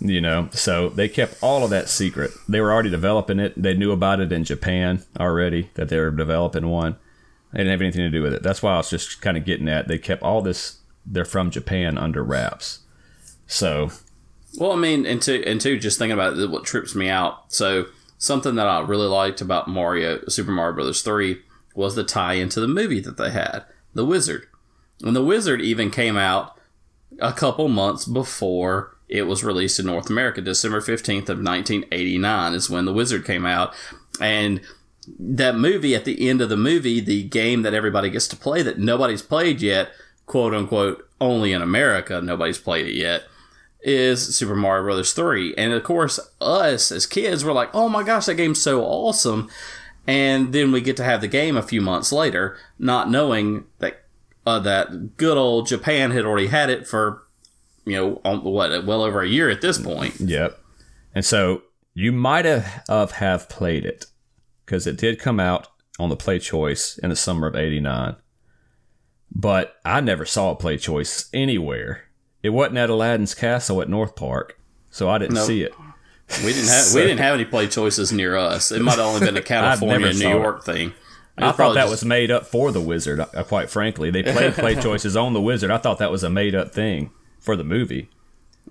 [0.00, 2.32] You know, so they kept all of that secret.
[2.48, 3.54] They were already developing it.
[3.60, 6.96] They knew about it in Japan already that they were developing one.
[7.52, 8.42] They didn't have anything to do with it.
[8.42, 9.88] That's why I was just kind of getting at.
[9.88, 10.78] They kept all this.
[11.06, 12.80] They're from Japan under wraps.
[13.46, 13.90] So
[14.58, 17.52] Well, I mean, and two, and two, just thinking about it, what trips me out.
[17.52, 17.86] So
[18.18, 21.42] something that I really liked about Mario, Super Mario Brothers three,
[21.74, 24.46] was the tie into the movie that they had, The Wizard,
[25.02, 26.56] and The Wizard even came out
[27.20, 30.40] a couple months before it was released in North America.
[30.40, 33.74] December fifteenth of nineteen eighty nine is when The Wizard came out,
[34.20, 34.60] and
[35.18, 38.62] that movie at the end of the movie, the game that everybody gets to play
[38.62, 39.90] that nobody's played yet,
[40.26, 43.24] quote unquote, only in America, nobody's played it yet
[43.84, 45.54] is Super Mario Brothers 3.
[45.56, 49.48] And of course, us as kids were like, oh my gosh, that game's so awesome.
[50.06, 54.02] And then we get to have the game a few months later, not knowing that
[54.46, 57.22] uh, that good old Japan had already had it for,
[57.86, 60.18] you know, on, what, well over a year at this point.
[60.20, 60.58] Yep.
[61.14, 61.62] And so
[61.94, 64.06] you might have, have, have played it
[64.64, 65.68] because it did come out
[65.98, 68.16] on the Play Choice in the summer of 89.
[69.34, 72.04] But I never saw a Play Choice anywhere.
[72.42, 74.58] It wasn't at Aladdin's Castle at North Park,
[74.90, 75.46] so I didn't Nope.
[75.46, 75.74] see it.
[76.44, 78.70] We didn't have we didn't have any play choices near us.
[78.72, 80.30] It might have only been a California New saw it.
[80.30, 80.92] York thing.
[81.36, 84.10] I thought that just- was made up for the Wizard, uh, quite frankly.
[84.10, 85.70] They played Play Choices on the Wizard.
[85.70, 87.10] I thought that was a made up thing
[87.44, 88.08] for the movie.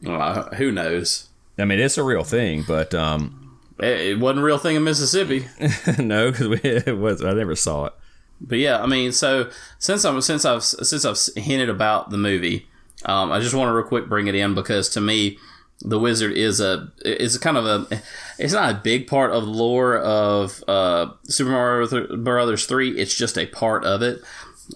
[0.05, 1.29] uh, who knows.
[1.57, 4.83] I mean, it's a real thing, but um, It, it wasn't a real thing in
[4.83, 5.45] Mississippi.
[5.99, 7.93] no, because it was I never saw it.
[8.41, 12.67] But yeah, I mean, so since I'm since I've since I've hinted about the movie,
[13.05, 15.38] um, I just want to real quick bring it in because to me,
[15.79, 18.01] the wizard is a is kind of a
[18.39, 22.97] it's not a big part of the lore of uh, Super Mario Brothers three.
[22.97, 24.21] It's just a part of it.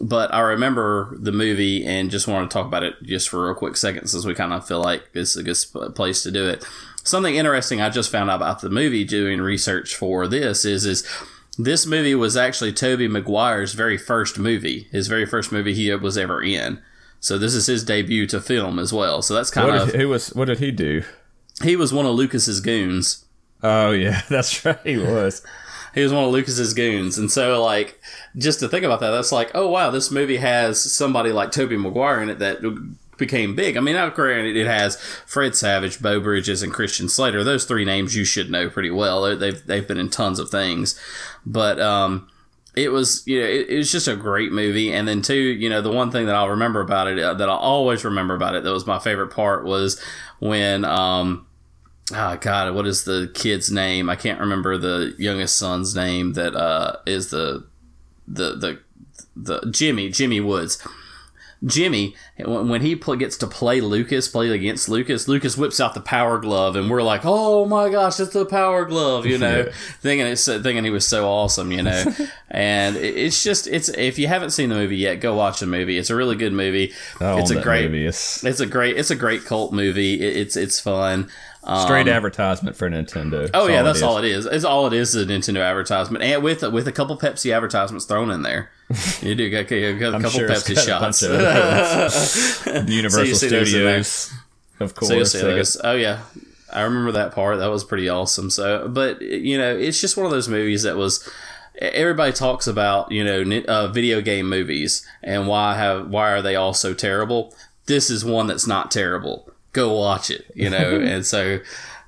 [0.02, 3.56] But I remember the movie and just want to talk about it just for a
[3.56, 6.48] quick second since we kind of feel like this is a good place to do
[6.48, 6.66] it.
[7.04, 11.08] Something interesting I just found out about the movie doing research for this is is
[11.58, 16.18] this movie was actually Tobey Maguire's very first movie, his very first movie he was
[16.18, 16.82] ever in.
[17.20, 19.22] So this is his debut to film as well.
[19.22, 21.04] So that's kind what of who was what did he do?
[21.64, 23.26] he was one of Lucas's goons.
[23.64, 24.80] Oh yeah, that's right.
[24.84, 25.42] He was.
[25.98, 28.00] He was one of Lucas's goons, and so like
[28.38, 31.76] just to think about that, that's like, oh wow, this movie has somebody like Tobey
[31.76, 32.62] Maguire in it that
[33.18, 33.76] became big.
[33.76, 37.44] I mean, now granted, it has Fred Savage, Beau Bridges, and Christian Slater.
[37.44, 39.36] Those three names you should know pretty well.
[39.36, 41.00] They've they've been in tons of things,
[41.48, 42.30] but um,
[42.76, 44.94] it was you know it, it, was just a great movie.
[44.94, 47.50] And then two, you know, the one thing that I'll remember about it uh, that
[47.50, 50.00] I'll always remember about it that was my favorite part was
[50.38, 51.47] when um.
[52.14, 54.10] Oh God, what is the kid's name?
[54.10, 56.34] I can't remember the youngest son's name.
[56.34, 57.66] That uh, is the
[58.28, 58.80] the the
[59.36, 60.82] the Jimmy Jimmy Woods
[61.66, 66.38] Jimmy, when he gets to play Lucas, play against Lucas, Lucas whips out the power
[66.38, 69.68] glove, and we're like, "Oh my gosh, it's the power glove!" You know,
[70.02, 72.14] thinking it's thinking he was so awesome, you know.
[72.52, 75.98] and it's just it's if you haven't seen the movie yet, go watch the movie.
[75.98, 76.94] It's a really good movie.
[77.20, 78.06] it's a great movie.
[78.06, 80.22] It's, it's, a great it's a great cult movie.
[80.22, 81.28] It, it's it's fun.
[81.76, 83.50] Straight um, advertisement for Nintendo.
[83.54, 84.46] Oh yeah, that's all it is.
[84.46, 88.32] It's all it is a Nintendo advertisement, and with with a couple Pepsi advertisements thrown
[88.32, 88.72] in there.
[89.22, 91.22] You do got, got a couple sure Pepsi shots.
[92.90, 94.34] Universal so Studios,
[94.80, 95.34] of course.
[95.34, 95.82] So.
[95.84, 96.22] Oh yeah,
[96.72, 97.58] I remember that part.
[97.58, 98.50] That was pretty awesome.
[98.50, 101.28] So, but you know, it's just one of those movies that was.
[101.80, 106.56] Everybody talks about you know uh, video game movies and why have why are they
[106.56, 107.54] all so terrible?
[107.88, 111.00] This is one that's not terrible go watch it, you know.
[111.02, 111.60] and so,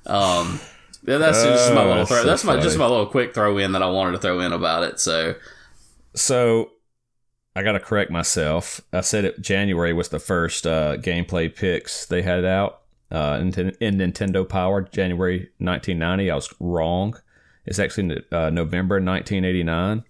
[0.06, 0.60] um,
[1.02, 2.24] that's just my little oh, throw.
[2.24, 4.52] That's, so my just my little quick throw in that I wanted to throw in
[4.52, 5.00] about it.
[5.00, 5.34] So,
[6.14, 6.70] so
[7.56, 8.80] I got to correct myself.
[8.92, 9.40] I said it.
[9.40, 14.82] January was the first uh, gameplay picks they had out uh, in, in, Nintendo Power.
[14.82, 16.30] January 1990.
[16.30, 17.16] I was wrong.
[17.66, 20.04] It's actually uh, November 1989,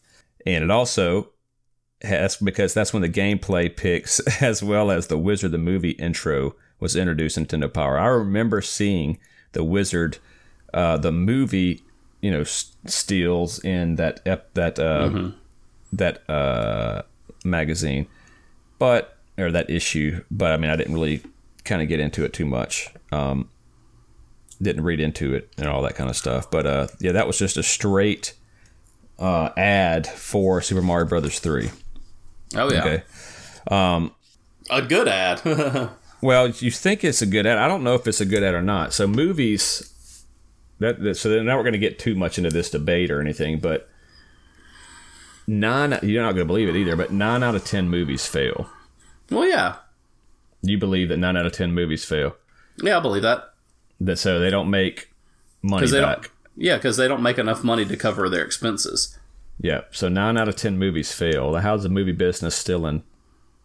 [0.47, 1.31] and it also
[2.03, 6.55] has because that's when the gameplay picks as well as the Wizard the movie intro
[6.81, 7.99] was introduced in Nintendo Power.
[7.99, 9.19] I remember seeing
[9.53, 10.19] the Wizard,
[10.75, 11.83] uh, the movie,
[12.21, 15.31] you know, steals in that ep- that uh, mm-hmm.
[15.93, 17.03] that uh,
[17.45, 18.07] magazine,
[18.79, 20.25] but or that issue.
[20.31, 21.23] But I mean, I didn't really
[21.65, 22.89] kind of get into it too much.
[23.13, 23.51] Um,
[24.63, 26.51] didn't read into it and all that kind of stuff.
[26.51, 28.35] But uh, yeah, that was just a straight
[29.19, 31.71] uh, ad for Super Mario Brothers three.
[32.55, 32.81] Oh yeah.
[32.85, 33.03] Okay.
[33.71, 34.15] Um,
[34.71, 35.43] a good ad.
[36.23, 37.59] Well, you think it's a good ad.
[37.59, 38.93] I don't know if it's a good ad or not.
[38.93, 39.91] So movies
[40.81, 43.61] that, that so now we're going to get too much into this debate or anything,
[43.61, 43.89] but
[45.47, 48.69] nine you're not going to believe it either, but 9 out of 10 movies fail.
[49.31, 49.77] Well, yeah.
[50.63, 52.37] You believe that 9 out of 10 movies fail.
[52.83, 53.55] Yeah, I believe that.
[54.01, 55.13] That so they don't make
[55.63, 56.31] money back.
[56.57, 59.19] Yeah, cuz they don't make enough money to cover their expenses.
[59.61, 61.55] Yeah, so 9 out of 10 movies fail.
[61.57, 63.03] How's the movie business still in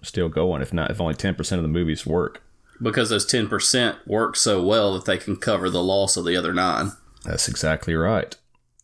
[0.04, 2.44] still going if not if only 10% of the movies work?
[2.82, 6.54] Because those 10% work so well that they can cover the loss of the other
[6.54, 6.92] nine.
[7.24, 8.36] That's exactly right.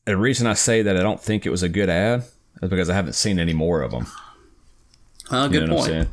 [0.06, 2.24] The reason I say that I don't think it was a good ad
[2.62, 4.08] is because I haven't seen any more of them.
[5.30, 6.10] Uh, good point.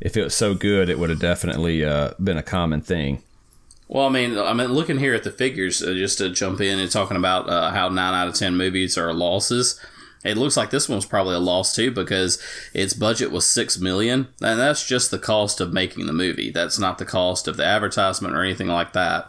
[0.00, 3.22] If it was so good, it would have definitely uh, been a common thing.
[3.88, 6.78] Well, I mean, I mean, looking here at the figures, uh, just to jump in
[6.78, 9.80] and talking about uh, how nine out of ten movies are losses.
[10.24, 12.42] It looks like this one was probably a loss too because
[12.74, 16.50] its budget was six million, and that's just the cost of making the movie.
[16.50, 19.28] That's not the cost of the advertisement or anything like that.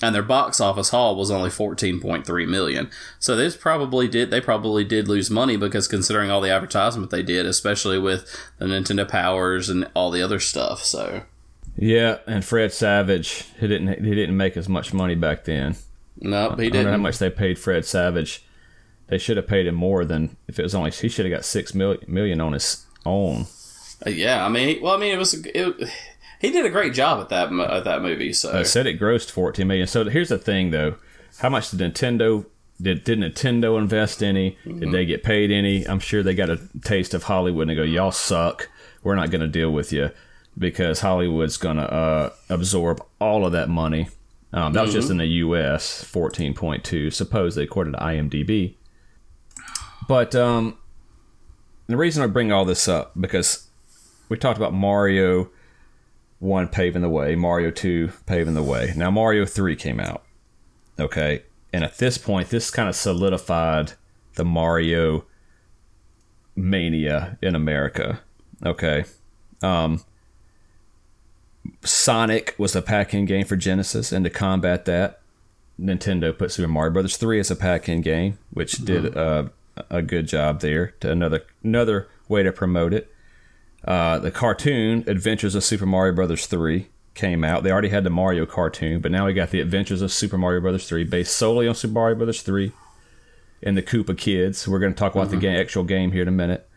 [0.00, 2.90] And their box office haul was only fourteen point three million.
[3.18, 7.22] So this probably did they probably did lose money because considering all the advertisement they
[7.22, 8.24] did, especially with
[8.58, 10.84] the Nintendo Powers and all the other stuff.
[10.84, 11.22] So
[11.76, 15.74] yeah, and Fred Savage he didn't he didn't make as much money back then.
[16.20, 16.92] No, nope, he didn't.
[16.92, 18.44] how much they paid Fred Savage
[19.08, 21.44] they should have paid him more than if it was only he should have got
[21.44, 23.46] six million million on his own.
[24.06, 25.90] Uh, yeah, I mean, well, I mean, it was it,
[26.40, 28.32] he did a great job at that at that movie.
[28.32, 29.86] So I said it grossed fourteen million.
[29.86, 30.96] So here's the thing, though,
[31.38, 32.46] how much did Nintendo
[32.80, 34.52] did did Nintendo invest any?
[34.64, 34.80] Mm-hmm.
[34.80, 35.86] Did they get paid any?
[35.86, 38.68] I'm sure they got a taste of Hollywood and they go, y'all suck.
[39.02, 40.10] We're not going to deal with you
[40.56, 44.08] because Hollywood's going to uh, absorb all of that money.
[44.52, 44.86] Um, that mm-hmm.
[44.86, 45.12] was just mm-hmm.
[45.12, 46.04] in the U.S.
[46.04, 48.76] 14.2, supposedly according to IMDb.
[50.08, 50.76] But um,
[51.86, 53.68] the reason I bring all this up because
[54.28, 55.50] we talked about Mario
[56.40, 58.92] 1 paving the way, Mario 2 paving the way.
[58.96, 60.24] Now, Mario 3 came out.
[60.98, 61.44] Okay.
[61.72, 63.92] And at this point, this kind of solidified
[64.34, 65.26] the Mario
[66.56, 68.20] mania in America.
[68.64, 69.04] Okay.
[69.62, 70.02] Um,
[71.84, 75.20] Sonic was a pack-in game for Genesis, and to combat that,
[75.78, 79.48] Nintendo put Super Mario Brothers 3 as a pack-in game, which did uh,
[79.90, 80.94] a good job there.
[81.00, 83.12] To another another way to promote it.
[83.84, 87.62] Uh, the cartoon Adventures of Super Mario Brothers 3 came out.
[87.62, 90.60] They already had the Mario cartoon, but now we got the Adventures of Super Mario
[90.60, 92.72] Brothers 3, based solely on Super Mario Brothers 3
[93.62, 94.66] and the Koopa Kids.
[94.68, 96.68] We're going to talk about the game, actual game here in a minute.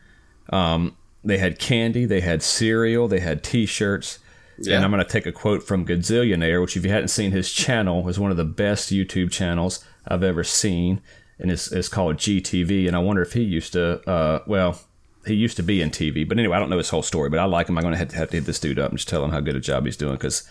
[0.49, 4.19] Um, they had candy, they had cereal, they had T-shirts.
[4.57, 4.75] Yeah.
[4.75, 7.51] And I'm going to take a quote from Gazillionaire, which if you hadn't seen his
[7.51, 11.01] channel, is one of the best YouTube channels I've ever seen,
[11.41, 12.87] and it's, it's called GTV.
[12.87, 14.79] And I wonder if he used to, uh, well,
[15.25, 17.39] he used to be in TV, but anyway, I don't know his whole story, but
[17.39, 17.77] I like him.
[17.77, 19.31] I'm going to have to, have to hit this dude up and just tell him
[19.31, 20.47] how good a job he's doing because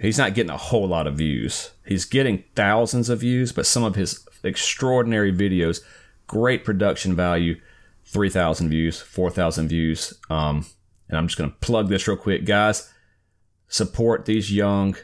[0.00, 1.70] he's not getting a whole lot of views.
[1.86, 5.80] He's getting thousands of views, but some of his extraordinary videos,
[6.26, 7.60] great production value,
[8.06, 10.14] 3,000 views, 4,000 views.
[10.30, 10.66] Um,
[11.08, 12.92] and I'm just going to plug this real quick, guys.
[13.68, 14.96] Support these young,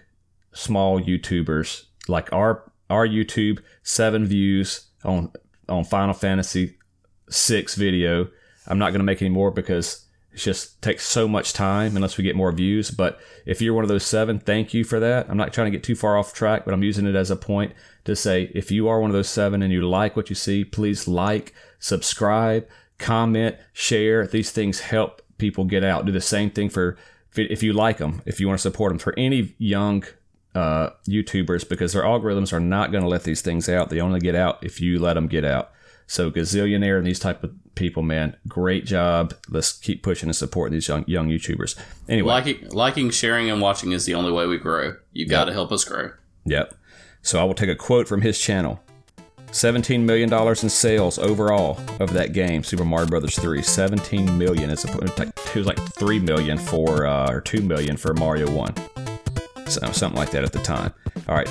[0.53, 5.32] small YouTubers like our our YouTube, seven views on
[5.68, 6.76] on Final Fantasy
[7.28, 8.28] six video.
[8.66, 12.18] I'm not going to make any more because it just takes so much time unless
[12.18, 12.90] we get more views.
[12.90, 15.28] But if you're one of those seven, thank you for that.
[15.28, 17.36] I'm not trying to get too far off track, but I'm using it as a
[17.36, 17.72] point
[18.05, 20.64] to say if you are one of those seven and you like what you see,
[20.64, 22.66] please like, subscribe,
[22.99, 24.26] comment, share.
[24.26, 26.05] These things help people get out.
[26.05, 26.96] Do the same thing for
[27.36, 30.05] if you like them, if you want to support them for any young
[30.59, 33.91] uh, YouTubers because their algorithms are not going to let these things out.
[33.91, 35.71] They only get out if you let them get out.
[36.09, 39.35] So gazillionaire and these type of people, man, great job.
[39.49, 41.79] Let's keep pushing and supporting these young young YouTubers.
[42.09, 44.97] Anyway, Liking, liking, sharing, and watching is the only way we grow.
[45.13, 46.13] You got to help us grow.
[46.47, 46.75] Yep.
[47.23, 48.81] So I will take a quote from his channel.
[49.51, 53.63] $17 million in sales overall of that game, Super Mario Brothers 3.
[53.63, 54.71] 17 million.
[54.71, 58.75] It's a, it was like 3 million for, uh, or 2 million for Mario 1.
[59.69, 60.93] So, something like that at the time.
[61.29, 61.49] All right.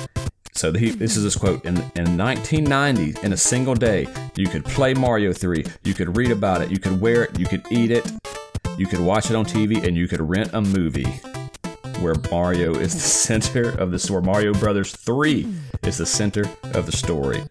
[0.58, 1.64] So this is his quote.
[1.64, 6.32] In, in 1990, in a single day, you could play Mario 3, you could read
[6.32, 8.10] about it, you could wear it, you could eat it,
[8.76, 11.20] you could watch it on TV, and you could rent a movie
[12.00, 13.00] where Mario is the
[13.38, 14.22] center of the story.
[14.22, 15.46] Mario Brothers 3
[15.84, 16.44] is the center
[16.74, 17.42] of the story.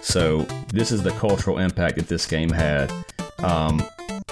[0.00, 2.88] So this is the cultural impact that this game had.
[3.38, 3.82] Um,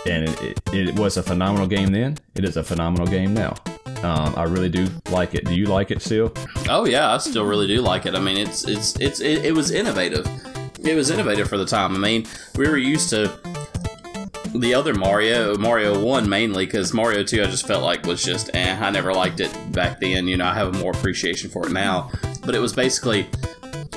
[0.07, 2.19] and it, it, it, was a phenomenal game then.
[2.35, 3.55] It is a phenomenal game now.
[4.03, 5.45] Um, I really do like it.
[5.45, 6.33] Do you like it still?
[6.69, 8.15] Oh yeah, I still really do like it.
[8.15, 10.27] I mean, it's it's it's it, it was innovative.
[10.85, 11.95] It was innovative for the time.
[11.95, 12.27] I mean,
[12.57, 13.39] we were used to
[14.55, 18.51] the other Mario, Mario 1 mainly, because Mario 2 I just felt like was just
[18.55, 18.79] eh.
[18.79, 20.27] I never liked it back then.
[20.27, 22.11] You know, I have a more appreciation for it now.
[22.45, 23.29] But it was basically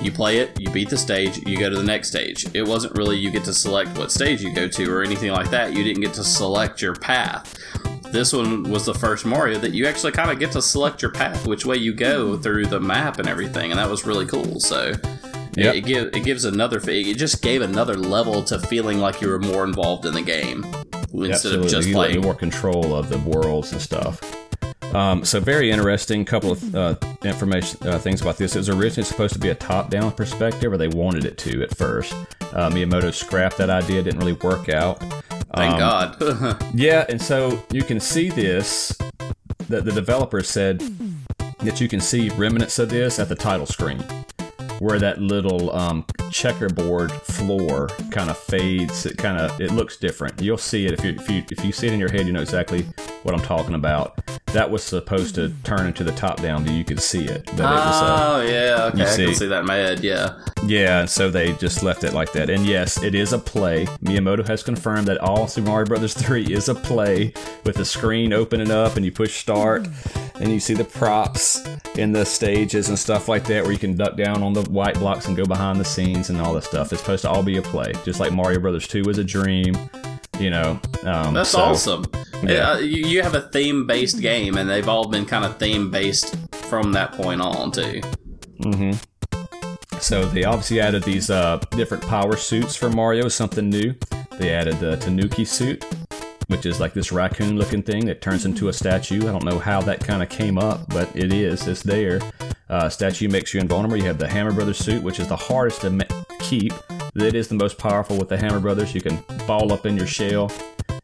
[0.01, 2.45] you play it, you beat the stage, you go to the next stage.
[2.53, 5.49] It wasn't really you get to select what stage you go to or anything like
[5.49, 5.73] that.
[5.73, 7.57] You didn't get to select your path.
[8.15, 11.11] This one was the first Mario that you actually kind of get to select your
[11.11, 14.61] path, which way you go through the map and everything, and that was really cool.
[14.61, 14.93] So
[15.57, 15.75] Yep.
[15.75, 19.27] it, it, give, it gives another it just gave another level to feeling like you
[19.27, 20.65] were more involved in the game
[21.13, 22.21] instead of just You playing.
[22.21, 24.21] more control of the worlds and stuff.
[24.93, 26.23] Um, so very interesting.
[26.23, 28.55] Couple of uh, information uh, things about this.
[28.55, 31.75] It was originally supposed to be a top-down perspective, or they wanted it to at
[31.75, 32.13] first.
[32.53, 34.01] Uh, Miyamoto scrapped that idea.
[34.03, 35.01] Didn't really work out.
[35.55, 36.63] Thank Um, God.
[36.73, 38.95] Yeah, and so you can see this.
[39.69, 40.79] That the developer said
[41.59, 43.99] that you can see remnants of this at the title screen,
[44.79, 49.07] where that little um, checkerboard floor kind of fades.
[49.07, 50.39] It kind of it looks different.
[50.39, 52.33] You'll see it if you if you if you see it in your head, you
[52.33, 52.83] know exactly
[53.23, 54.19] what I'm talking about.
[54.55, 56.75] That was supposed to turn into the top-down view.
[56.75, 58.01] You could see it, but it was.
[58.01, 59.25] Uh, oh yeah, okay, I see.
[59.25, 59.99] can see that in my head.
[59.99, 62.49] Yeah, yeah, and so they just left it like that.
[62.49, 63.85] And yes, it is a play.
[64.01, 67.33] Miyamoto has confirmed that all Super Mario Brothers 3 is a play
[67.65, 69.89] with the screen opening up and you push start
[70.35, 73.97] and you see the props in the stages and stuff like that where you can
[73.97, 76.93] duck down on the white blocks and go behind the scenes and all that stuff.
[76.93, 79.75] It's supposed to all be a play, just like Mario Brothers 2 was a dream.
[80.39, 82.05] You know, um, that's so- awesome.
[82.43, 82.71] yeah.
[82.71, 86.35] Uh, you, have a theme-based game, and they've all been kind of theme-based
[86.69, 88.01] from that point on too.
[88.59, 88.91] mm-hmm
[89.99, 93.95] So they obviously added these uh, different power suits for Mario, something new.
[94.37, 95.85] They added the Tanuki suit,
[96.47, 99.21] which is like this raccoon-looking thing that turns into a statue.
[99.21, 101.65] I don't know how that kind of came up, but it is.
[101.67, 102.19] It's there.
[102.69, 103.95] Uh, statue makes you invulnerable.
[103.97, 106.03] You have the Hammer Brothers suit, which is the hardest to ma-
[106.39, 106.73] keep.
[107.15, 108.93] It is the most powerful with the Hammer Brothers.
[108.93, 110.51] You can ball up in your shell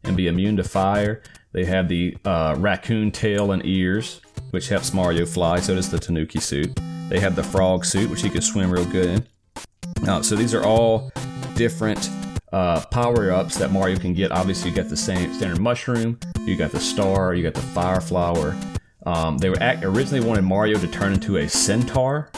[0.03, 1.23] and be immune to fire.
[1.53, 5.61] They have the uh, raccoon tail and ears, which helps Mario fly.
[5.61, 6.77] So does the Tanuki suit.
[7.07, 10.09] They have the frog suit, which he can swim real good in.
[10.09, 11.11] Uh, so these are all
[11.55, 12.09] different
[12.51, 14.33] uh, power ups that Mario can get.
[14.33, 18.01] Obviously, you got the same standard mushroom, you got the star, you got the fire
[18.01, 18.53] flower.
[19.05, 22.29] Um, they were act- originally wanted Mario to turn into a centaur.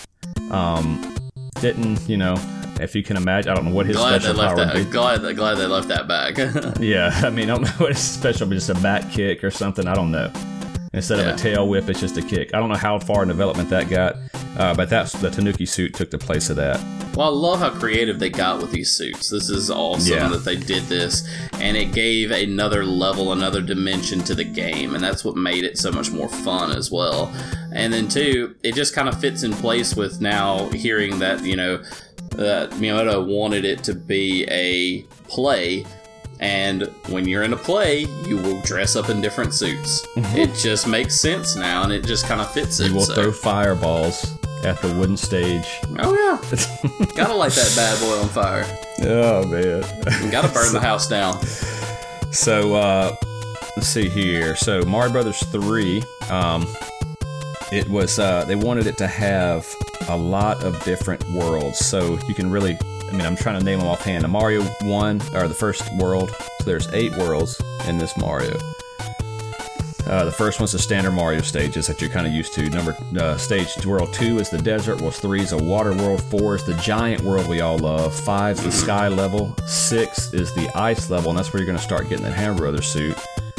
[0.52, 1.18] Um,
[1.60, 2.36] didn't you know?
[2.80, 4.76] If you can imagine, I don't know what his Glad they special left power that.
[4.76, 4.92] would be.
[4.92, 6.38] Glad, glad they left that back.
[6.80, 9.52] Yeah, I mean, I don't know what his special, but just a back kick or
[9.52, 9.88] something.
[9.88, 10.32] I don't know.
[10.96, 12.54] Instead of a tail whip, it's just a kick.
[12.54, 14.16] I don't know how far in development that got,
[14.58, 16.80] uh, but that's the Tanuki suit took the place of that.
[17.16, 19.28] Well, I love how creative they got with these suits.
[19.30, 20.28] This is awesome Yeah.
[20.30, 25.04] that they did this, and it gave another level, another dimension to the game, and
[25.04, 27.34] that's what made it so much more fun as well.
[27.72, 31.56] And then two, it just kind of fits in place with now hearing that you
[31.56, 31.82] know
[32.36, 35.86] that Miyamoto wanted it to be a play.
[36.40, 40.06] And when you're in a play, you will dress up in different suits.
[40.18, 42.90] It just makes sense now, and it just kind of fits it.
[42.90, 44.26] You will so- throw fireballs
[44.66, 45.66] at the wooden stage.
[46.00, 48.66] Oh yeah, gotta light that bad boy on fire.
[49.04, 49.82] Oh man.
[50.32, 51.42] Gotta burn the house down.
[52.34, 53.16] So uh,
[53.78, 54.56] let's see here.
[54.56, 56.66] So Mario Brothers three, um,
[57.72, 59.66] it was uh, they wanted it to have
[60.10, 62.78] a lot of different worlds, so you can really.
[63.08, 64.24] I mean, I'm trying to name them offhand.
[64.24, 66.32] The Mario one or the first world.
[66.32, 68.58] So there's eight worlds in this Mario.
[70.08, 72.70] Uh, the first one's the standard Mario stages that you're kind of used to.
[72.70, 75.00] Number uh, stage world two is the desert.
[75.00, 76.22] World three is a water world.
[76.24, 78.14] Four is the giant world we all love.
[78.14, 79.56] Five is the sky level.
[79.66, 82.58] Six is the ice level, and that's where you're going to start getting that Hammer
[82.58, 83.18] Brother suit.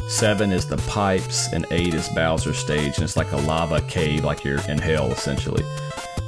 [0.08, 4.22] Seven is the pipes, and eight is Bowser's stage, and it's like a lava cave,
[4.22, 5.64] like you're in hell essentially.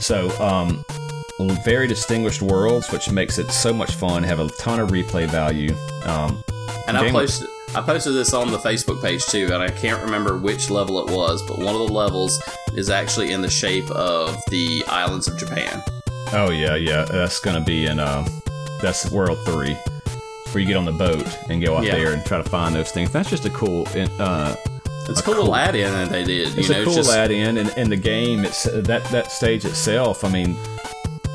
[0.01, 0.85] So, um,
[1.65, 4.23] very distinguished worlds, which makes it so much fun.
[4.23, 5.75] Have a ton of replay value.
[6.05, 6.43] Um,
[6.89, 10.39] And I posted I posted this on the Facebook page too, and I can't remember
[10.39, 12.41] which level it was, but one of the levels
[12.75, 15.83] is actually in the shape of the islands of Japan.
[16.33, 17.05] Oh yeah, yeah.
[17.05, 18.27] That's gonna be in uh,
[18.81, 19.75] that's World Three,
[20.53, 21.97] where you get on the boat and go out Yeah.
[21.97, 23.11] there and try to find those things.
[23.11, 23.87] That's just a cool.
[24.19, 24.55] Uh,
[25.09, 26.53] It's a cool, cool- add-in that they did.
[26.55, 29.31] You it's know, a cool it's just add-in, and in the game, it's that that
[29.31, 30.25] stage itself.
[30.25, 30.57] I mean,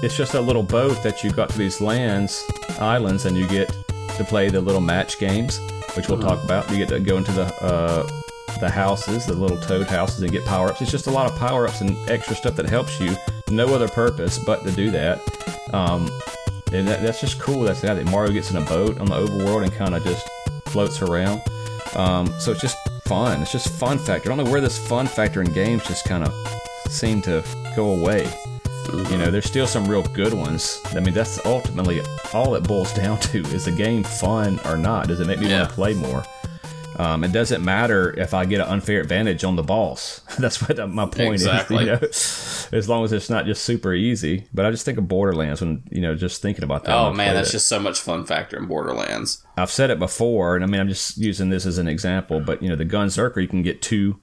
[0.03, 2.43] it's just a little boat that you got to these lands,
[2.80, 3.69] islands, and you get
[4.17, 5.59] to play the little match games,
[5.95, 6.69] which we'll talk about.
[6.69, 8.07] You get to go into the uh,
[8.59, 10.82] the houses, the little toad houses, and get power ups.
[10.82, 13.15] It's just a lot of power ups and extra stuff that helps you.
[13.49, 15.19] No other purpose but to do that.
[15.74, 16.09] Um,
[16.74, 17.63] and that, that's just cool.
[17.63, 20.28] That's that Mario gets in a boat on the overworld and kind of just
[20.65, 21.41] floats around.
[21.95, 22.78] Um, so it's just
[23.12, 23.41] fun.
[23.41, 24.32] It's just fun factor.
[24.32, 26.34] I don't know where this fun factor in games just kind of
[26.89, 27.43] seem to
[27.76, 28.26] go away.
[29.09, 30.82] You know, there's still some real good ones.
[30.95, 31.99] I mean, that's ultimately
[32.34, 35.09] all it boils down to: is the game fun or not?
[35.09, 35.59] Does it make me Yeah.
[35.59, 36.24] want to play more?
[37.01, 40.21] Um, it doesn't matter if I get an unfair advantage on the boss.
[40.39, 41.89] That's what my point Exactly.
[41.89, 42.67] is.
[42.71, 42.77] You know?
[42.77, 44.45] As long as it's not just super easy.
[44.53, 46.95] But I just think of Borderlands when you know just thinking about that.
[46.95, 47.53] Oh man, that's it.
[47.53, 49.43] just so much fun factor in Borderlands.
[49.57, 52.39] I've said it before, and I mean I'm just using this as an example.
[52.39, 54.19] But you know, the Gunzerker, you can get two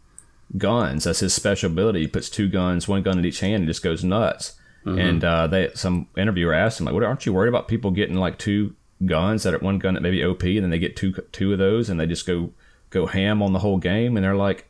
[0.57, 1.05] guns.
[1.05, 2.01] That's his special ability.
[2.03, 4.55] He puts two guns, one gun in each hand, and just goes nuts.
[4.85, 8.17] And uh, they some interviewer asked him like, "What aren't you worried about people getting
[8.17, 8.75] like two
[9.05, 11.59] guns that are one gun that maybe OP, and then they get two two of
[11.59, 12.53] those, and they just go
[12.91, 14.69] go ham on the whole game?" And they're like,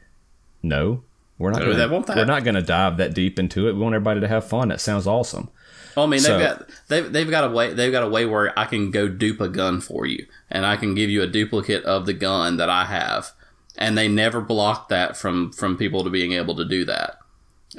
[0.62, 1.02] "No,
[1.38, 1.60] we're not.
[1.60, 2.16] No, Gonna, that.
[2.16, 3.74] We're not going to dive that deep into it.
[3.74, 4.68] We want everybody to have fun.
[4.68, 5.48] That sounds awesome."
[5.96, 8.24] Well, I mean, So- they've got they've, they've got a way they've got a way
[8.26, 11.26] where I can go dupe a gun for you, and I can give you a
[11.26, 13.32] duplicate of the gun that I have,
[13.76, 17.18] and they never block that from from people to being able to do that.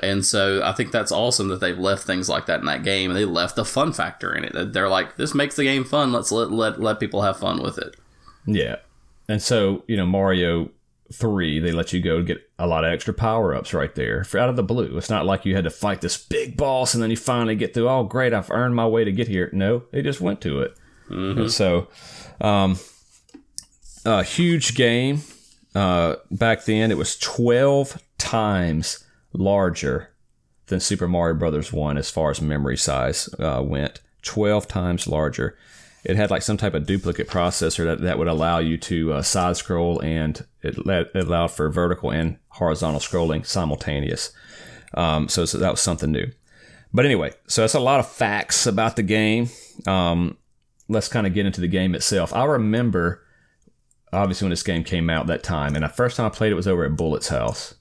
[0.03, 3.09] And so I think that's awesome that they've left things like that in that game,
[3.09, 4.73] and they left the fun factor in it.
[4.73, 6.11] They're like, this makes the game fun.
[6.11, 7.95] Let's let let, let people have fun with it.
[8.45, 8.77] Yeah.
[9.29, 10.71] And so, you know, Mario
[11.13, 14.39] 3, they let you go get a lot of extra power ups right there for
[14.39, 14.97] out of the blue.
[14.97, 17.73] It's not like you had to fight this big boss and then you finally get
[17.73, 19.49] through, oh, great, I've earned my way to get here.
[19.53, 20.75] No, they just went to it.
[21.41, 21.87] And so,
[22.41, 22.77] um,
[24.05, 25.21] a huge game.
[25.75, 30.09] Uh, back then, it was 12 times larger
[30.67, 34.01] than Super Mario Brothers 1 as far as memory size uh, went.
[34.23, 35.57] 12 times larger.
[36.03, 39.21] It had like some type of duplicate processor that, that would allow you to uh,
[39.21, 44.31] side scroll and it, let, it allowed for vertical and horizontal scrolling simultaneous.
[44.93, 46.31] Um, so, so that was something new.
[46.93, 49.49] But anyway, so that's a lot of facts about the game.
[49.85, 50.37] Um,
[50.87, 52.33] let's kind of get into the game itself.
[52.33, 53.23] I remember,
[54.11, 56.55] obviously, when this game came out that time, and the first time I played it
[56.55, 57.75] was over at Bullet's house,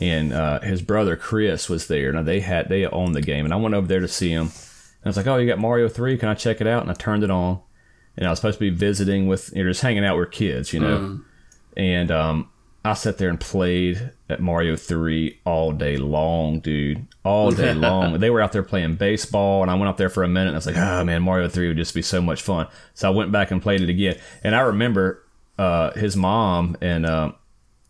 [0.00, 2.12] and uh, his brother Chris was there.
[2.12, 4.50] Now they had they owned the game, and I went over there to see him.
[5.02, 6.16] And I was like, "Oh, you got Mario Three?
[6.16, 7.60] Can I check it out?" And I turned it on,
[8.16, 10.72] and I was supposed to be visiting with, you know, just hanging out with kids,
[10.72, 11.20] you know.
[11.76, 12.50] And um,
[12.84, 17.06] I sat there and played at Mario 3 all day long, dude.
[17.24, 18.18] All day long.
[18.18, 20.56] they were out there playing baseball, and I went up there for a minute, and
[20.56, 22.66] I was like, oh man, Mario 3 would just be so much fun.
[22.94, 24.18] So I went back and played it again.
[24.42, 25.24] And I remember
[25.58, 27.32] uh, his mom and uh,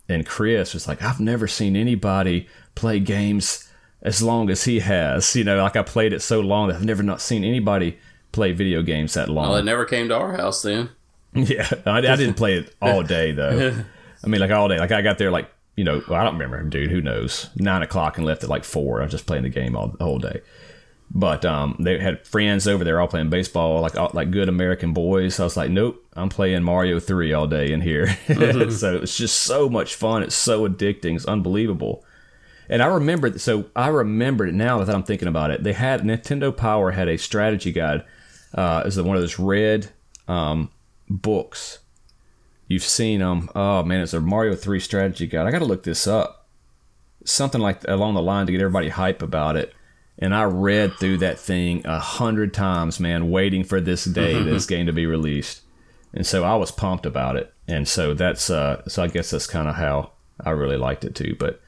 [0.08, 3.68] and Chris was like, I've never seen anybody play games
[4.02, 5.34] as long as he has.
[5.34, 7.98] You know, like I played it so long that I've never not seen anybody
[8.32, 9.48] play video games that long.
[9.48, 10.90] Well, it never came to our house then.
[11.34, 13.82] Yeah, I, I didn't play it all day though.
[14.24, 14.78] I mean, like all day.
[14.78, 16.90] Like I got there like you know well, I don't remember, dude.
[16.90, 17.48] Who knows?
[17.56, 19.00] Nine o'clock and left at like four.
[19.00, 20.42] I was just playing the game all the whole day.
[21.14, 24.92] But um, they had friends over there all playing baseball, like all, like good American
[24.92, 25.34] boys.
[25.34, 28.06] So I was like, nope, I'm playing Mario Three all day in here.
[28.26, 28.70] Mm-hmm.
[28.70, 30.22] so it's just so much fun.
[30.22, 31.16] It's so addicting.
[31.16, 32.04] It's unbelievable.
[32.72, 35.62] And I remember, so I remembered it now that I'm thinking about it.
[35.62, 38.02] They had Nintendo Power had a strategy guide.
[38.54, 39.90] Uh, is one of those red
[40.26, 40.70] um,
[41.06, 41.80] books.
[42.68, 43.50] You've seen them.
[43.54, 45.46] Oh man, it's a Mario Three strategy guide.
[45.46, 46.48] I got to look this up.
[47.26, 49.74] Something like along the line to get everybody hype about it.
[50.18, 54.64] And I read through that thing a hundred times, man, waiting for this day, this
[54.72, 55.60] game to be released.
[56.14, 57.52] And so I was pumped about it.
[57.68, 61.14] And so that's uh, so I guess that's kind of how I really liked it
[61.14, 61.36] too.
[61.38, 61.60] But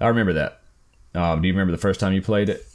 [0.00, 0.60] I remember that.
[1.14, 2.66] Um, do you remember the first time you played it?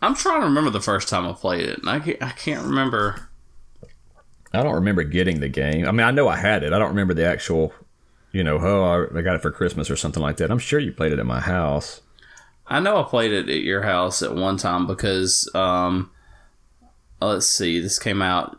[0.00, 2.64] I'm trying to remember the first time I played it, and I can't, I can't
[2.64, 3.28] remember.
[4.52, 5.86] I don't remember getting the game.
[5.86, 6.72] I mean, I know I had it.
[6.72, 7.72] I don't remember the actual,
[8.32, 10.50] you know, oh, I got it for Christmas or something like that.
[10.50, 12.00] I'm sure you played it at my house.
[12.66, 16.10] I know I played it at your house at one time because, um,
[17.20, 18.58] let's see, this came out.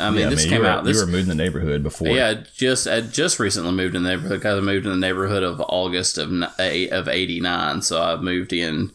[0.00, 0.84] I mean, Yeah, this came were, out.
[0.84, 2.08] This, you were moved in the neighborhood before.
[2.08, 5.42] yeah, just I just recently moved in the neighborhood because I moved in the neighborhood
[5.42, 7.82] of August of of '89.
[7.82, 8.92] So I moved in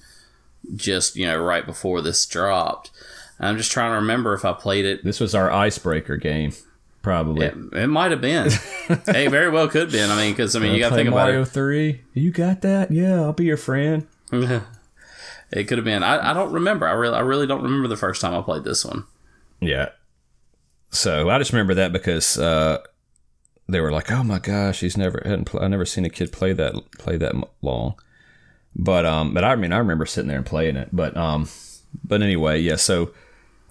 [0.75, 2.91] just you know right before this dropped.
[3.39, 5.03] I'm just trying to remember if I played it.
[5.03, 6.53] This was our icebreaker game,
[7.01, 7.47] probably.
[7.47, 8.49] It, it might have been.
[9.05, 10.09] hey, very well could have been.
[10.09, 11.49] I mean, because I mean, you got to think about Mario it.
[11.49, 12.01] Three.
[12.13, 12.91] You got that?
[12.91, 14.07] Yeah, I'll be your friend.
[15.51, 16.01] It could have been.
[16.01, 16.87] I, I don't remember.
[16.87, 19.03] I really I really don't remember the first time I played this one.
[19.59, 19.89] Yeah.
[20.93, 22.77] So I just remember that because uh,
[23.67, 26.31] they were like, "Oh my gosh, he's never hadn't pl- I never seen a kid
[26.31, 27.95] play that play that long."
[28.75, 30.89] But um, but I mean, I remember sitting there and playing it.
[30.93, 31.49] But um,
[32.03, 32.75] but anyway, yeah.
[32.75, 33.11] So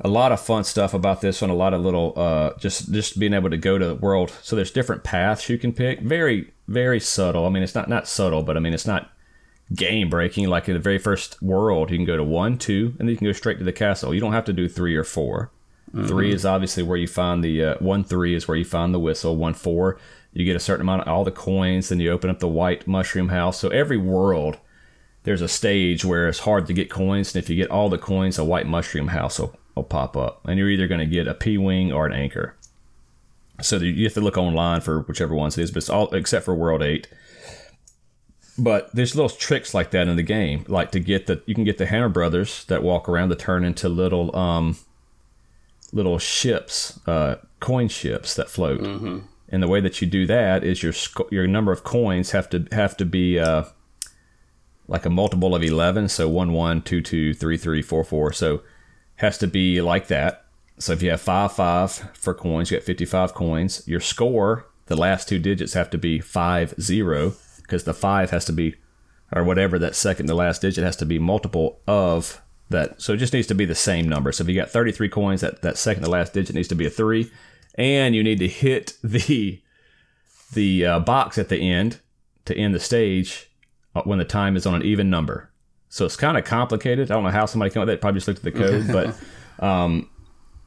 [0.00, 1.50] a lot of fun stuff about this one.
[1.50, 4.32] A lot of little uh, just just being able to go to the world.
[4.42, 6.00] So there's different paths you can pick.
[6.00, 7.46] Very very subtle.
[7.46, 9.12] I mean, it's not not subtle, but I mean, it's not
[9.72, 10.48] game breaking.
[10.48, 13.16] Like in the very first world, you can go to one, two, and then you
[13.16, 14.12] can go straight to the castle.
[14.12, 15.04] You don't have to do three or
[15.94, 18.02] 4 Three is obviously where you find the uh, one.
[18.02, 19.36] Three is where you find the whistle.
[19.36, 19.98] One four,
[20.32, 21.90] you get a certain amount of all the coins.
[21.90, 23.58] Then you open up the white mushroom house.
[23.58, 24.58] So every world,
[25.24, 27.98] there's a stage where it's hard to get coins, and if you get all the
[27.98, 31.28] coins, a white mushroom house will, will pop up, and you're either going to get
[31.28, 32.56] a P wing or an anchor.
[33.60, 36.46] So you have to look online for whichever ones it is, but it's all except
[36.46, 37.06] for World Eight.
[38.58, 41.64] But there's little tricks like that in the game, like to get the you can
[41.64, 44.76] get the Hammer Brothers that walk around to turn into little um
[45.92, 48.80] little ships, uh, coin ships that float.
[49.48, 50.94] And the way that you do that is your
[51.30, 53.64] your number of coins have to have to be uh,
[54.88, 58.32] like a multiple of eleven, so one one two two three three four four.
[58.32, 58.62] So
[59.16, 60.46] has to be like that.
[60.78, 63.86] So if you have five five for coins, you get fifty five coins.
[63.86, 68.46] Your score, the last two digits have to be five zero because the five has
[68.46, 68.76] to be
[69.34, 72.42] or whatever that second to last digit has to be multiple of
[72.72, 73.00] that.
[73.00, 74.32] So it just needs to be the same number.
[74.32, 76.86] So if you got 33 coins, that, that second to last digit needs to be
[76.86, 77.30] a three.
[77.76, 79.60] And you need to hit the
[80.52, 82.00] the uh, box at the end
[82.44, 83.50] to end the stage
[83.94, 85.50] uh, when the time is on an even number.
[85.88, 87.10] So it's kind of complicated.
[87.10, 88.00] I don't know how somebody came up with that.
[88.00, 88.86] Probably just looked at the code,
[89.58, 90.08] but um,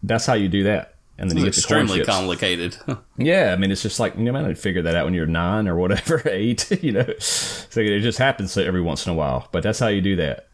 [0.03, 0.95] that's how you do that.
[1.17, 2.77] And then you get Extremely complicated.
[3.17, 5.25] Yeah, I mean, it's just like you know, man, I'd figure that out when you're
[5.25, 6.69] nine or whatever, eight.
[6.83, 9.47] You know, so it just happens every once in a while.
[9.51, 10.49] But that's how you do that.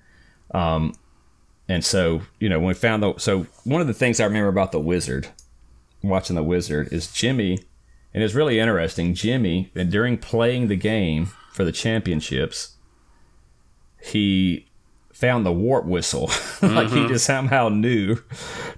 [0.53, 0.93] Um,
[1.71, 4.49] and so you know, when we found the so one of the things I remember
[4.49, 5.29] about the wizard,
[6.03, 7.59] watching the wizard, is Jimmy,
[8.13, 9.13] and it's really interesting.
[9.13, 12.75] Jimmy, and during playing the game for the championships,
[14.03, 14.67] he
[15.13, 16.27] found the warp whistle.
[16.61, 17.07] like he mm-hmm.
[17.07, 18.17] just somehow knew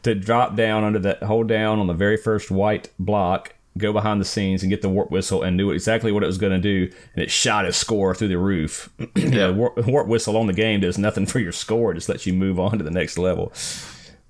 [0.03, 4.21] to drop down under that, hold down on the very first white block, go behind
[4.21, 6.59] the scenes and get the warp whistle, and knew exactly what it was going to
[6.59, 8.89] do, and it shot his score through the roof.
[9.15, 12.09] You know, warp, warp whistle on the game does nothing for your score; it just
[12.09, 13.51] lets you move on to the next level.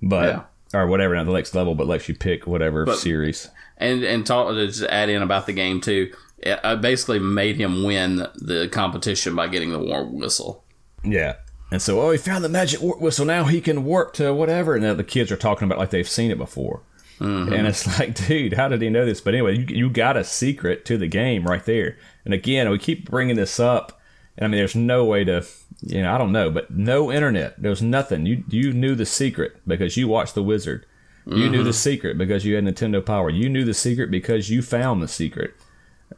[0.02, 0.30] But
[0.74, 0.80] Yeah.
[0.80, 3.50] or whatever, not the next level, but lets you pick whatever series.
[3.78, 6.12] and and talk to just add in about the game too.
[6.38, 10.64] it- I basically made him win the competition by getting the warp whistle.
[11.04, 11.36] Yeah.
[11.72, 13.26] And so, oh, he found the magic warp whistle.
[13.26, 14.76] Now he can warp to whatever.
[14.76, 16.82] And now the kids are talking about like they've seen it before.
[17.20, 19.22] And it's like, dude, how did he know this?
[19.22, 21.98] But anyway, you, you got a secret to the game right there.
[22.26, 24.00] And again, we keep bringing this up.
[24.38, 25.46] And I mean, there's no way to,
[25.82, 27.62] you know, I don't know, but no internet.
[27.62, 28.26] There was nothing.
[28.26, 30.86] You you knew the secret because you watched The Wizard.
[31.26, 33.30] You knew the secret because you had Nintendo Power.
[33.30, 35.54] You knew the secret because you found the secret.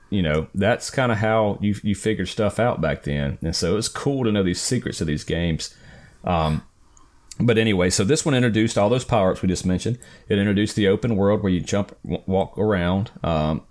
[0.09, 3.37] You know, that's kind of how you you figured stuff out back then.
[3.41, 5.75] And so it's cool to know these secrets of these games.
[6.23, 6.63] Um,
[7.39, 9.97] but anyway, so this one introduced all those power ups we just mentioned.
[10.29, 13.11] It introduced the open world where you jump, walk around.
[13.23, 13.63] Um,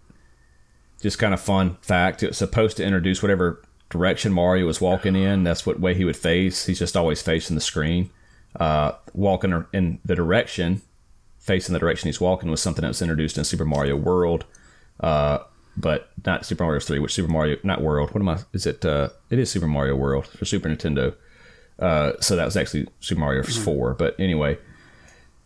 [1.01, 2.23] just kind of fun fact.
[2.23, 5.45] It was supposed to introduce whatever direction Mario was walking in.
[5.45, 6.67] That's what way he would face.
[6.67, 8.11] He's just always facing the screen.
[8.59, 10.83] Uh, walking in the direction,
[11.39, 14.45] facing the direction he's walking, was something that was introduced in Super Mario World.
[15.01, 15.39] Uh,
[15.77, 18.15] but not Super Mario 3, which Super Mario, not World.
[18.15, 18.39] What am I?
[18.53, 18.85] Is it?
[18.85, 21.15] Uh, it is Super Mario World for Super Nintendo.
[21.79, 23.95] Uh, so that was actually Super Mario 4.
[23.95, 24.59] But anyway,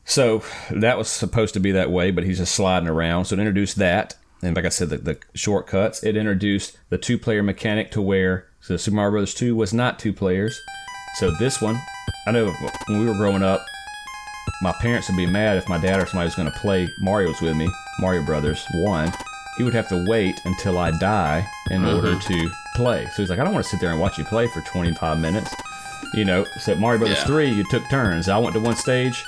[0.05, 3.27] so that was supposed to be that way, but he's just sliding around.
[3.27, 4.15] So it introduced that.
[4.43, 6.03] And like I said, the, the shortcuts.
[6.05, 9.99] It introduced the two player mechanic to where so Super Mario Brothers 2 was not
[9.99, 10.61] two players.
[11.15, 11.81] So this one,
[12.27, 12.53] I know
[12.87, 13.65] when we were growing up,
[14.63, 17.41] my parents would be mad if my dad or somebody was going to play Mario's
[17.41, 17.69] with me,
[18.01, 19.13] Mario Brothers 1.
[19.57, 23.07] He would have to wait until I die in order to play.
[23.07, 25.19] So he's like, I don't want to sit there and watch you play for 25
[25.19, 25.55] minutes.
[26.15, 27.27] You know, so Mario Brothers Yeah.
[27.27, 28.29] 3, you took turns.
[28.29, 29.23] I went to one stage,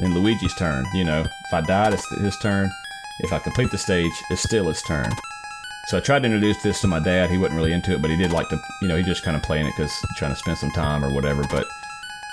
[0.00, 0.84] then Luigi's turn.
[0.94, 2.70] You know, if I died, it's his turn.
[3.20, 5.10] If I complete the stage, it's still his turn.
[5.88, 7.30] So I tried to introduce this to my dad.
[7.30, 9.36] He wasn't really into it, but he did like to, you know, he just kind
[9.36, 11.42] of playing it because trying to spend some time or whatever.
[11.50, 11.66] But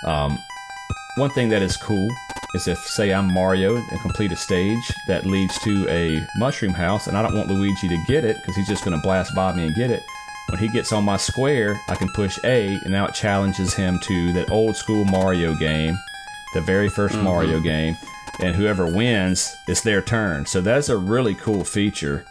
[0.05, 0.37] um,
[1.15, 2.09] one thing that is cool
[2.53, 7.07] is if, say, I'm Mario and complete a stage that leads to a mushroom house,
[7.07, 9.53] and I don't want Luigi to get it because he's just going to blast by
[9.53, 10.03] me and get it.
[10.49, 13.99] When he gets on my square, I can push A, and now it challenges him
[14.03, 15.97] to that old school Mario game,
[16.53, 17.97] the very 1st Mario game,
[18.39, 20.45] and whoever wins, it's their turn.
[20.45, 22.25] So that's a really cool feature.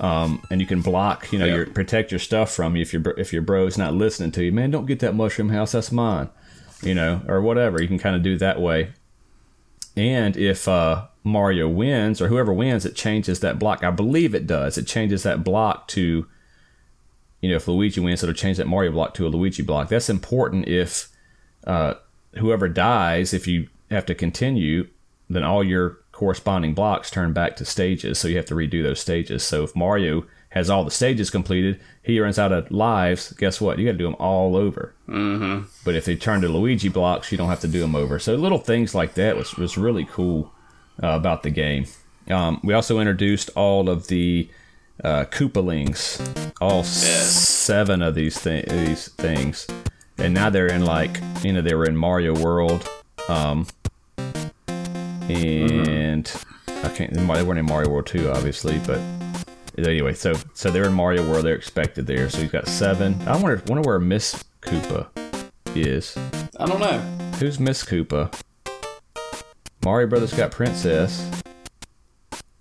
[0.00, 1.54] Um, and you can block, you know, Yeah.
[1.56, 4.50] your protect your stuff from you if your if your bro's not listening to you.
[4.50, 5.72] Man, don't get that mushroom house.
[5.72, 6.30] That's mine,
[6.82, 7.80] you know, or whatever.
[7.80, 8.92] You can kind of do that way.
[9.94, 13.84] And if uh, Mario wins or whoever wins, it changes that block.
[13.84, 14.78] I believe it does.
[14.78, 16.26] It changes that block to,
[17.42, 19.88] you know, if Luigi wins, it'll change that Mario block to a Luigi block.
[19.88, 21.08] That's important if
[21.66, 21.94] uh,
[22.36, 24.88] whoever dies, if you have to continue,
[25.28, 28.18] then all your corresponding blocks turn back to stages.
[28.18, 29.42] So you have to redo those stages.
[29.42, 33.32] So if Mario has all the stages completed, he runs out of lives.
[33.32, 33.78] Guess what?
[33.78, 34.94] You got to do them all over.
[35.08, 35.66] Mm-hmm.
[35.84, 38.18] But if they turn to Luigi blocks, you don't have to do them over.
[38.18, 40.52] So little things like that was was really cool
[41.02, 41.86] uh, about the game.
[42.28, 44.48] Um, we also introduced all of the
[45.04, 46.20] uh, Koopalings,
[46.60, 49.66] all seven of these thi- these things,
[50.18, 52.88] and now they're in like you know they were in Mario World,
[53.28, 53.66] um,
[55.28, 56.32] and
[56.68, 57.12] I can't.
[57.12, 59.00] They weren't in Mario World two, obviously, but
[59.78, 61.44] anyway, so so they're in Mario World.
[61.44, 62.28] They're expected there.
[62.28, 63.20] So you've got seven.
[63.26, 65.08] I wonder wonder where Miss Koopa
[65.74, 66.16] is.
[66.58, 66.98] I don't know.
[67.38, 68.32] Who's Miss Koopa?
[69.84, 71.41] Mario Brothers got Princess.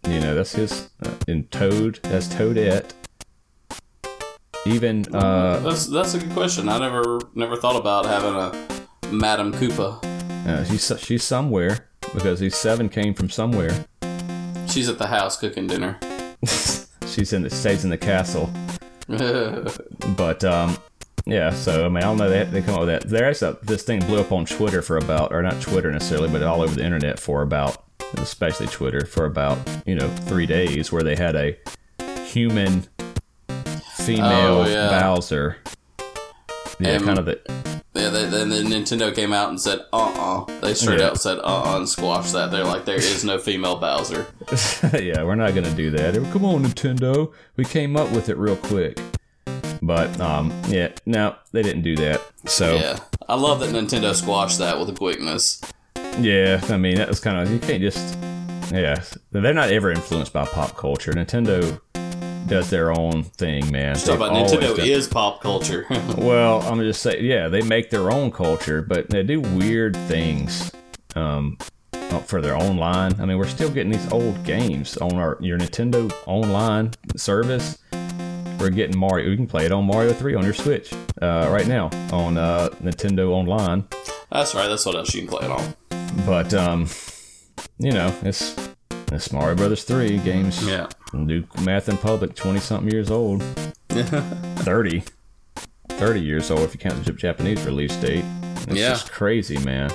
[0.08, 0.90] You know, that's his.
[1.06, 2.92] Uh, and Toad, that's Toadette.
[4.68, 6.70] Even, uh, That's that's a good question.
[6.70, 10.04] I never never thought about having a Madam Koopa.
[10.48, 13.86] uh, she's, she's somewhere because these seven came from somewhere.
[14.68, 15.98] She's at the house cooking dinner.
[17.08, 18.50] She's in the, stays in the castle.
[20.18, 20.78] But, um,
[21.26, 23.04] yeah, so, I mean, I don't know, they, they come up with that.
[23.10, 26.42] There's a, this thing blew up on Twitter for about, or not Twitter necessarily, but
[26.44, 27.81] all over the internet for about,
[28.18, 31.58] especially Twitter, for about, you know, three days where they had a
[32.26, 32.88] human
[33.96, 34.90] female Oh, yeah.
[35.00, 35.58] Bowser.
[36.80, 37.40] Yeah, Um, kind of the,
[37.94, 41.08] Yeah, they, then the Nintendo came out and said, "Uh, uh They straight Yeah.
[41.08, 42.50] out said, "Uh, uh and squashed that.
[42.50, 44.28] They're like, there is no female Bowser.
[45.00, 46.14] yeah, we're not gonna do that.
[46.32, 47.32] Come on, Nintendo.
[47.58, 49.00] We came up with it real quick.
[49.84, 52.22] But um, yeah, no, they didn't do that.
[52.46, 55.60] So Yeah, I love that Nintendo squashed that with a quickness.
[56.20, 58.18] Yeah, I mean that was kind of you can't just
[58.72, 59.04] yeah.
[59.32, 61.12] They're not ever influenced by pop culture.
[61.12, 61.80] Nintendo
[62.48, 63.96] does their own thing, man.
[63.96, 65.86] Talk about Nintendo done- is pop culture.
[66.18, 70.72] Well, I'm just say, yeah, they make their own culture, but they do weird things
[71.16, 71.58] um,
[72.26, 73.20] for their online.
[73.20, 77.78] I mean, we're still getting these old games on our your Nintendo online service.
[78.60, 79.30] We're getting Mario.
[79.30, 82.70] You can play it on Mario 3 on your Switch uh, right now on uh,
[82.84, 83.84] Nintendo Online.
[84.32, 84.68] that's right.
[84.68, 85.74] That's what else you can play it on.
[86.26, 86.88] But um,
[87.80, 88.56] you know, it's
[89.12, 90.66] it's Mario Brothers 3 games.
[90.66, 90.88] Yeah.
[91.12, 92.36] Do math in public.
[92.36, 93.44] Twenty something years old.
[93.90, 95.04] 30.
[95.90, 98.24] 30 years old if you count the Jap- Japanese release date.
[98.68, 98.90] It's Yeah.
[98.90, 99.92] just crazy, man.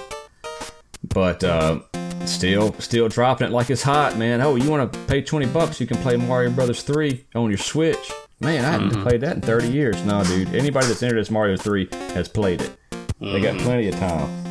[1.02, 1.80] But uh,
[2.26, 4.40] Still, still dropping it like it's hot, man.
[4.40, 5.80] Oh, you want to pay twenty bucks?
[5.80, 8.10] You can play Mario Brothers three on your Switch.
[8.40, 10.02] Man, I haven't played that in thirty years.
[10.04, 10.52] No, dude.
[10.54, 12.76] Anybody that's entered as Mario three has played it.
[13.20, 14.45] They got plenty of time.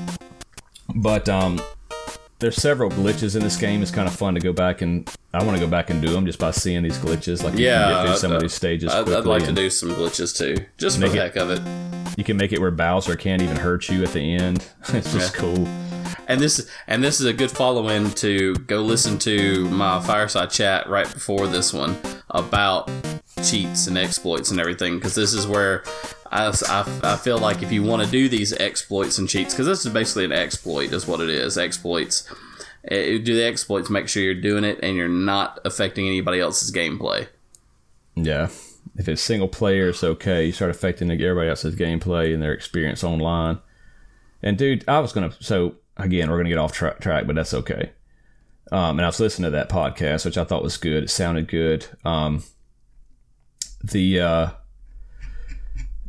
[0.95, 1.61] But um,
[2.39, 3.81] there's several glitches in this game.
[3.81, 6.09] It's kind of fun to go back and I want to go back and do
[6.09, 7.43] them just by seeing these glitches.
[7.43, 9.09] Like you Yeah, can get through some I'd- of these stages I'd.
[9.09, 11.61] I'd like to do some glitches too, just for the it- heck of it.
[12.17, 14.65] You can make it where Bowser can't even hurt you at the end.
[14.89, 15.39] it's just Yeah.
[15.41, 15.67] cool.
[16.27, 20.89] And this and this is a good follow-in to go listen to my fireside chat
[20.89, 21.97] right before this one
[22.29, 22.89] about
[23.45, 25.83] cheats and exploits and everything because this is where
[26.31, 29.67] I, I, I feel like if you want to do these exploits and cheats because
[29.67, 32.27] this is basically an exploit is what it is exploits
[32.89, 36.71] eh, do the exploits make sure you're doing it and you're not affecting anybody else's
[36.71, 37.27] gameplay
[38.15, 38.49] Yeah.
[38.97, 40.45] If it's single player, it's okay.
[40.45, 43.59] You start affecting everybody else's gameplay and their experience online.
[44.41, 45.33] And dude, I was gonna.
[45.41, 47.91] So again, we're gonna get off tra- track, but that's okay.
[48.71, 51.03] Um, and I was listening to that podcast, which I thought was good.
[51.03, 51.87] It sounded good.
[52.05, 52.43] Um,
[53.91, 54.49] the uh,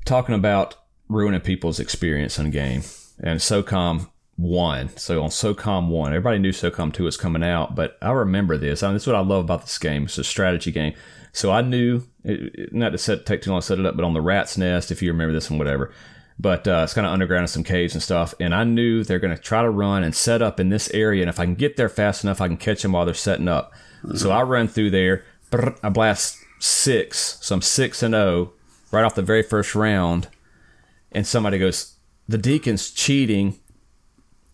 [0.05, 0.77] talking about
[1.09, 2.83] ruining people's experience in game,
[3.23, 4.89] and SOCOM one.
[4.97, 8.83] So on SOCOM one, everybody knew SOCOM two was coming out, but I remember this.
[8.83, 10.05] I mean, this is what I love about this game.
[10.05, 10.95] It's a strategy game.
[11.33, 12.03] So I knew,
[12.73, 14.91] not to set, take too long to set it up, but on the Rat's Nest,
[14.91, 15.93] if you remember this and whatever.
[16.39, 18.35] But uh, it's kind of underground in some caves and stuff.
[18.41, 21.23] And I knew they're going to try to run and set up in this area.
[21.23, 23.49] And if I can get there fast enough, I can catch them while they're setting
[23.49, 23.73] up.
[24.15, 25.25] So I run through there.
[25.83, 27.39] I blast six.
[27.41, 28.53] So I'm six and zero
[28.91, 30.29] right off the very first round.
[31.13, 31.95] And somebody goes,
[32.29, 33.59] "The deacon's cheating,"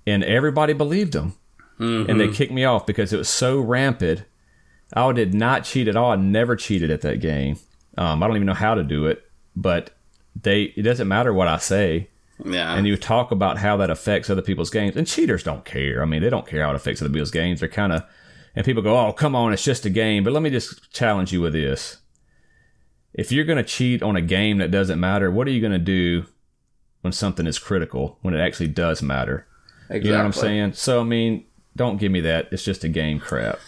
[0.07, 1.35] and everybody believed him.
[1.79, 4.23] And they kicked me off because it was so rampant.
[4.95, 6.13] I did not cheat at all.
[6.13, 7.57] I never cheated at that game.
[7.99, 9.91] Um, I don't even know how to do it, but
[10.41, 12.09] they it doesn't matter what I say.
[12.45, 16.03] yeah And you talk about how that affects other people's games, and cheaters don't care.
[16.03, 17.61] I mean, they don't care how it affects other people's games.
[17.61, 18.05] They're kind of,
[18.55, 21.33] and people go, "Oh, come on, it's just a game." But let me just challenge
[21.33, 21.99] you with this:
[23.15, 25.73] if you're going to cheat on a game that doesn't matter, what are you going
[25.73, 26.27] to do
[27.01, 29.47] when something is critical when it actually does matter?
[29.93, 30.09] exactly.
[30.09, 30.73] You know what I'm saying?
[30.75, 31.45] So I mean,
[31.77, 32.49] don't give me that.
[32.53, 33.59] It's just a game crap.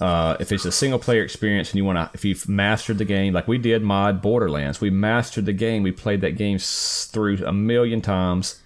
[0.00, 3.04] Uh, if it's a single player experience and you want to, if you've mastered the
[3.04, 5.82] game, like we did mod Borderlands, we mastered the game.
[5.82, 8.62] We played that game through a million times.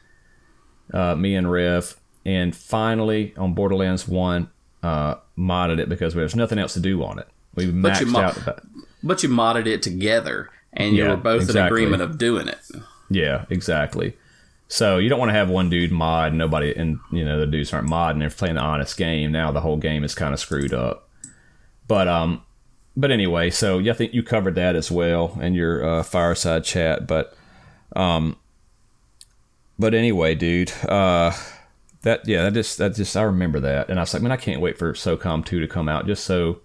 [0.93, 1.97] Uh, me and Rev,
[2.27, 4.51] and finally on Borderlands One,
[4.83, 7.29] uh, modded it because there's nothing else to do on it.
[7.55, 8.37] We maxed you mo- out.
[8.37, 8.63] About,
[9.03, 12.61] but you modded it together and you Yeah, were both in agreement of doing it
[13.11, 14.17] Yeah, exactly.
[14.69, 17.47] So you don't want to have one dude mod and nobody, and you know the
[17.47, 18.21] dudes aren't modding.
[18.21, 19.31] They're playing an honest game.
[19.31, 21.11] Now the whole game is kind of screwed up.
[21.87, 22.43] But um,
[22.97, 26.65] but anyway, so yeah, I think you covered that as well in your uh, fireside
[26.65, 27.07] chat.
[27.07, 27.37] But
[27.95, 28.37] um,
[29.79, 31.33] but anyway, dude, uh,
[32.03, 34.37] that yeah, that just that just I remember that, and I was like, man, I
[34.37, 36.61] can't wait for SOCOM two to come out just so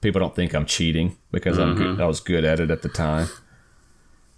[0.00, 2.88] people don't think I'm cheating because I'm good, I was good at it at the
[2.88, 3.28] time.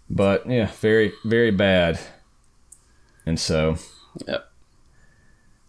[0.08, 2.00] But yeah, very very bad.
[3.26, 3.76] And so,
[4.26, 4.50] yep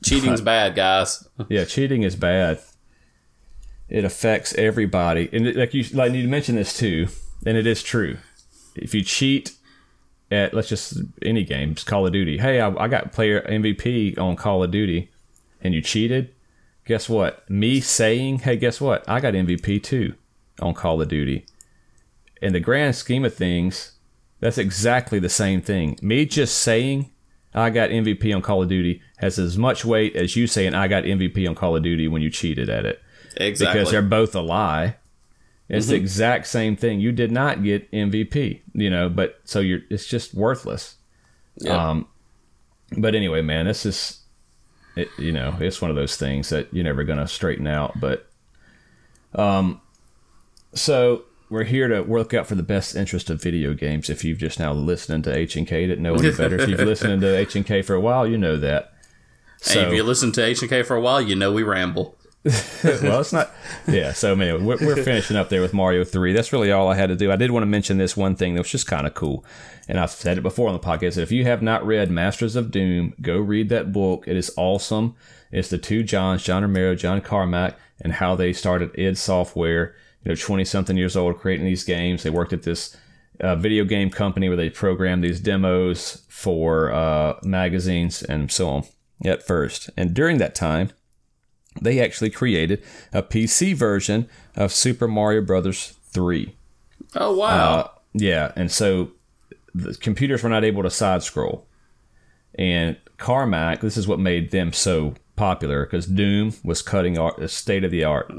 [0.04, 2.60] cheating's bad guys yeah, cheating is bad.
[3.90, 7.08] It affects everybody, and like you like you mentioned this too,
[7.46, 8.18] and it is true.
[8.74, 9.52] If you cheat
[10.32, 12.38] at let's just any game, just Call of Duty.
[12.38, 15.12] Hey, I, I got player MVP on Call of Duty,
[15.62, 16.34] and you cheated.
[16.86, 17.48] Guess what?
[17.50, 19.08] Me saying, hey, guess what?
[19.08, 20.16] I got MVP too
[20.62, 21.46] on Call of Duty.
[22.42, 23.94] In the grand scheme of things,
[24.40, 26.00] that's exactly the same thing.
[26.02, 27.12] Me just saying
[27.54, 30.88] I got MVP on Call of Duty has as much weight as you saying I
[30.88, 33.02] got MVP on Call of Duty when you cheated at it
[33.38, 34.96] exactly because they're both a lie.
[35.78, 37.00] It's the exact same thing.
[37.00, 40.96] You did not get MVP, you know, but so you're it's just worthless.
[41.58, 41.74] Yep.
[41.74, 42.08] Um,
[42.98, 44.20] but anyway, man, this is,
[44.98, 48.00] it, you know, it's one of those things that you're never gonna straighten out.
[48.02, 48.28] But,
[49.34, 49.80] um,
[50.74, 54.10] so we're here to work out for the best interest of video games.
[54.10, 56.60] If you've just now listening to H and K, didn't know any better.
[56.60, 58.94] if you've listened to H and K for a while, you know that.
[59.64, 63.34] hey, if you listen to H&K for a while you know we ramble well, it's
[63.34, 63.52] not.
[63.88, 64.14] Yeah.
[64.14, 66.34] So anyway, we're, we're finishing up there with Mario Three.
[66.34, 67.32] That's really all I had to do.
[67.32, 69.46] I did want to mention this one thing that was just kind of cool,
[69.88, 71.18] and I've said it before on the podcast.
[71.18, 74.24] If you have not read Masters of Doom, go read that book.
[74.28, 75.16] It is awesome.
[75.52, 79.96] It's the two Johns, John Romero, John Carmack, and how they started id Software.
[80.24, 82.24] You know, twenty something years old, creating these games.
[82.24, 82.96] They worked at this
[83.40, 88.84] uh, video game company where they programmed these demos for uh, magazines and so on
[89.26, 89.90] at first.
[89.98, 90.92] And during that time,
[91.80, 96.56] they actually created a PC version of Super Mario Brothers 3.
[97.16, 97.48] oh wow
[97.80, 99.12] Uh, yeah, and so
[99.74, 101.66] the computers were not able to side scroll.
[102.56, 107.86] And Carmack, this is what made them so popular because Doom was cutting art, state
[107.86, 108.30] of the art.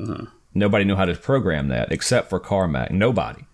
[0.54, 2.90] Nobody knew how to program that except for Carmack.
[2.90, 3.46] Nobody.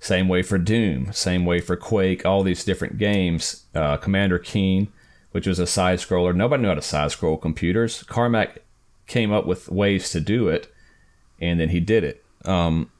[0.00, 1.12] Same way for Doom.
[1.12, 2.26] Same way for Quake.
[2.26, 3.66] All these different games.
[3.72, 4.88] Uh, Commander Keen,
[5.30, 6.34] which was a side scroller.
[6.34, 8.02] Nobody knew how to side scroll computers.
[8.02, 8.58] Carmack
[9.06, 10.72] came up with ways to do it,
[11.40, 12.24] and then he did it.
[12.44, 12.90] Um,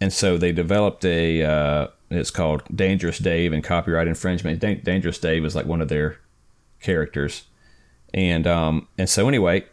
[0.00, 1.42] and so they developed a.
[1.42, 4.60] Uh, it's called Dangerous Dave and copyright infringement.
[4.60, 6.18] Dan- Dangerous Dave is like one of their
[6.80, 7.44] characters,
[8.12, 9.64] and um, and so anyway,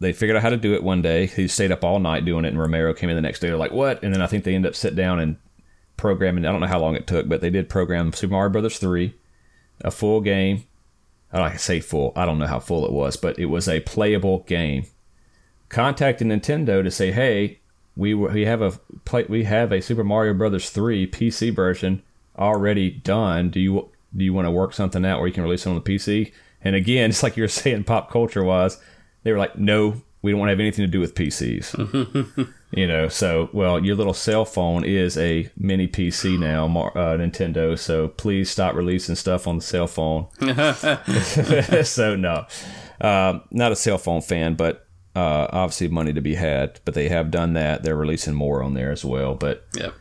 [0.00, 1.26] they figured out how to do it one day.
[1.26, 3.48] He stayed up all night doing it, and Romero came in the next day.
[3.48, 5.36] They're like, "What?" And then I think they ended up sit down and
[5.96, 6.44] programming.
[6.44, 9.14] I don't know how long it took, but they did program Super Mario Brothers three,
[9.82, 10.64] a full game.
[11.32, 12.12] I don't say full.
[12.14, 14.86] I don't know how full it was, but it was a playable game.
[15.74, 17.58] Contacted Nintendo to say, "Hey,
[17.96, 18.70] we we have a
[19.04, 22.00] play, we have a Super Mario Brothers three PC version
[22.38, 23.50] already done.
[23.50, 25.74] Do you do you want to work something out where you can release it on
[25.74, 28.80] the PC?" And again, just like you were saying, pop culture wise,
[29.24, 32.86] they were like, "No, we don't want to have anything to do with PCs." you
[32.86, 37.76] know, so well, your little cell phone is a mini PC now, uh, Nintendo.
[37.76, 40.28] So please stop releasing stuff on the cell phone.
[41.84, 42.46] so no,
[43.00, 44.83] uh, not a cell phone fan, but
[45.14, 46.80] uh, obviously money to be had.
[46.84, 47.82] But they have done that.
[47.82, 49.34] They're releasing more on there as well.
[49.34, 49.94] But Yep.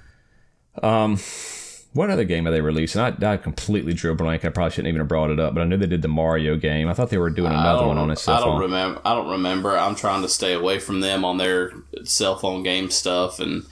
[1.93, 3.01] what other game are they releasing?
[3.01, 4.43] I, I completely drew a blank.
[4.43, 6.55] I probably shouldn't even have brought it up, but I knew they did the Mario
[6.55, 6.88] game.
[6.89, 8.61] I thought they were doing another one on a cell I don't phone.
[8.61, 9.01] remember.
[9.05, 9.78] I don't remember.
[9.78, 11.72] I'm trying to stay away from them on their
[12.03, 13.64] cell phone game stuff, and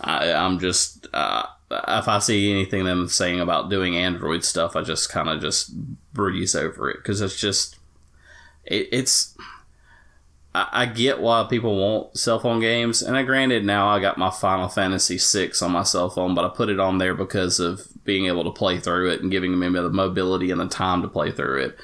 [0.00, 4.82] I, I'm just uh, if I see anything them saying about doing Android stuff, I
[4.82, 5.74] just kind of just
[6.12, 7.76] breeze over it because it's just
[8.64, 9.36] it, it's.
[10.56, 14.18] I, I get why people want cell phone games, and I granted now I got
[14.18, 17.60] my Final Fantasy VI on my cell phone, but I put it on there because
[17.60, 21.02] of being able to play through it and giving me the mobility and the time
[21.02, 21.78] to play through it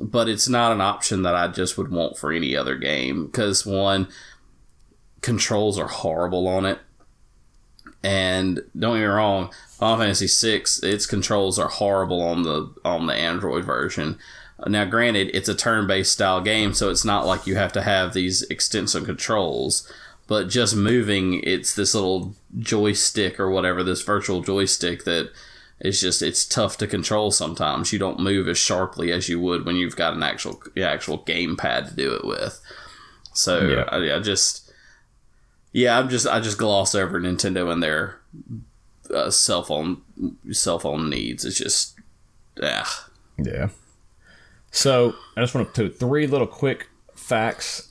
[0.00, 3.66] but it's not an option that I just would want for any other game because
[3.66, 4.08] one
[5.20, 6.78] controls are horrible on it,
[8.02, 13.06] and don't get me wrong, Final Fantasy VI its controls are horrible on the on
[13.06, 14.18] the Android version.
[14.66, 18.12] Now, granted, it's a turn-based style game, so it's not like you have to have
[18.12, 19.90] these extensive controls.
[20.26, 25.30] But just moving, it's this little joystick or whatever, this virtual joystick that
[25.80, 27.92] is just it's tough to control sometimes.
[27.92, 31.88] You don't move as sharply as you would when you've got an actual actual gamepad
[31.88, 32.60] to do it with.
[33.32, 33.84] So Yeah.
[33.88, 34.70] I, I just
[35.72, 38.20] yeah, I'm just I just gloss over Nintendo and their
[39.12, 40.02] uh, cell phone
[40.52, 41.44] cell phone needs.
[41.44, 41.98] It's just
[42.62, 43.08] ah
[43.38, 43.68] Yeah.
[44.70, 47.88] So I just want to put three little quick facts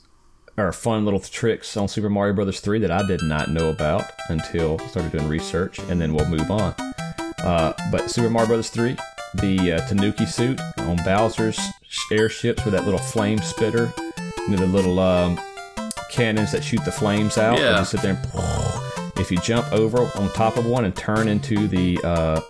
[0.56, 4.04] or fun little tricks on Super Mario Brothers 3 that I did not know about
[4.28, 6.74] until I started doing research, and then we'll move on.
[7.42, 8.96] Uh, but Super Mario Brothers 3,
[9.34, 11.58] the uh, Tanuki suit on Bowser's
[12.12, 13.92] airships with that little flame spitter,
[14.38, 15.40] you know, the little um,
[16.10, 17.58] cannons that shoot the flames out.
[17.58, 17.78] Yeah.
[17.78, 21.68] You sit there and if you jump over on top of one and turn into
[21.68, 22.40] the uh,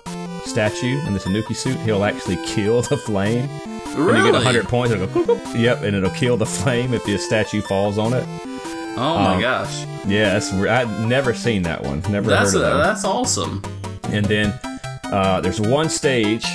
[0.45, 3.49] statue in the Tanuki suit, he'll actually kill the flame.
[3.95, 6.95] When you get really 100 points, and it'll go, yep, and it'll kill the flame
[6.95, 8.25] if the statue falls on it.
[8.97, 10.53] oh my um, gosh Yeah, that's.
[10.53, 12.01] I've never seen that one.
[12.11, 12.85] Never that's heard of that.
[12.85, 13.63] that's awesome.
[14.05, 14.59] And then
[15.05, 16.47] uh, there's one stage,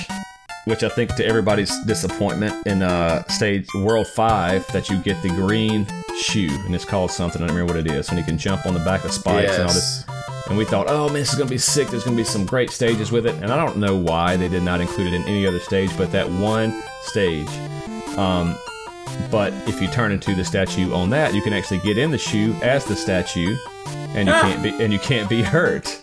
[0.64, 5.28] which I think to everybody's disappointment, in uh, stage World 5, that you get the
[5.30, 5.86] green
[6.18, 8.66] shoe, and it's called something, I don't remember what it is, and you can jump
[8.66, 10.04] on the back of spikes and all this.
[10.48, 11.88] And we thought, oh man, this is going to be sick.
[11.88, 13.34] There's going to be some great stages with it.
[13.42, 16.12] And I don't know why they did not include it in any other stage, but
[16.12, 17.48] that one stage.
[18.16, 18.56] Um,
[19.30, 22.18] but if you turn into the statue on that, you can actually get in the
[22.18, 23.56] shoe as the statue,
[24.14, 24.40] and you Ah.
[24.42, 26.00] can't be and you can't be hurt.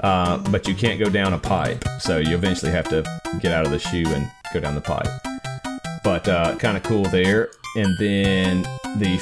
[0.00, 3.02] Uh, but you can't go down a pipe, so you eventually have to
[3.40, 5.08] get out of the shoe and go down the pipe.
[6.04, 7.48] But uh, kind of cool there.
[7.76, 8.62] And then
[8.98, 9.18] the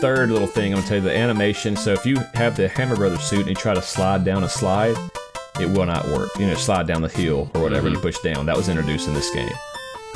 [0.00, 1.74] third little thing I'm gonna tell you the animation.
[1.74, 4.48] So if you have the Hammer Brothers suit and you try to slide down a
[4.48, 4.96] slide,
[5.60, 6.30] it will not work.
[6.38, 8.46] You know, slide down the hill or whatever you push down.
[8.46, 9.50] That was introduced in this game.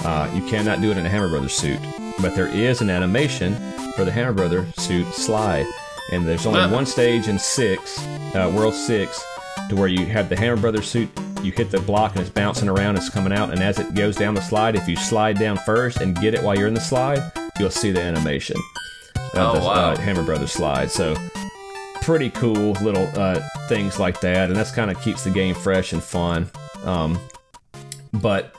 [0.05, 1.81] Uh, you cannot do it in a Hammer Brothers suit,
[2.21, 3.55] but there is an animation
[3.97, 5.67] for the Hammer Brothers suit slide,
[6.13, 8.05] and there's only one stage in six,
[8.35, 9.23] uh, World Six,
[9.69, 11.09] to where you have the Hammer Brothers suit.
[11.43, 14.15] You hit the block and it's bouncing around, it's coming out, and as it goes
[14.15, 16.81] down the slide, if you slide down first and get it while you're in the
[16.81, 17.21] slide,
[17.59, 18.57] you'll see the animation
[19.35, 19.91] of Oh, the wow.
[19.93, 20.91] uh, Hammer Brothers slide.
[20.91, 21.15] So
[22.03, 25.93] pretty cool little uh, things like that, and that's kind of keeps the game fresh
[25.93, 26.51] and fun.
[26.85, 27.19] Um,
[28.13, 28.55] but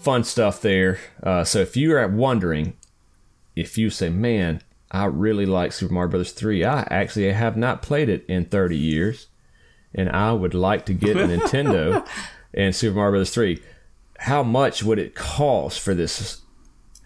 [0.00, 0.98] fun stuff there.
[1.22, 2.76] Uh, so if you are wondering,
[3.54, 6.64] if you say, "Man, I really like Super Mario Brothers 3.
[6.64, 9.28] I actually have not played it in 30 years,
[9.94, 12.06] and I would like to get a Nintendo
[12.54, 13.62] and Super Mario Brothers 3."
[14.20, 16.40] How much would it cost for this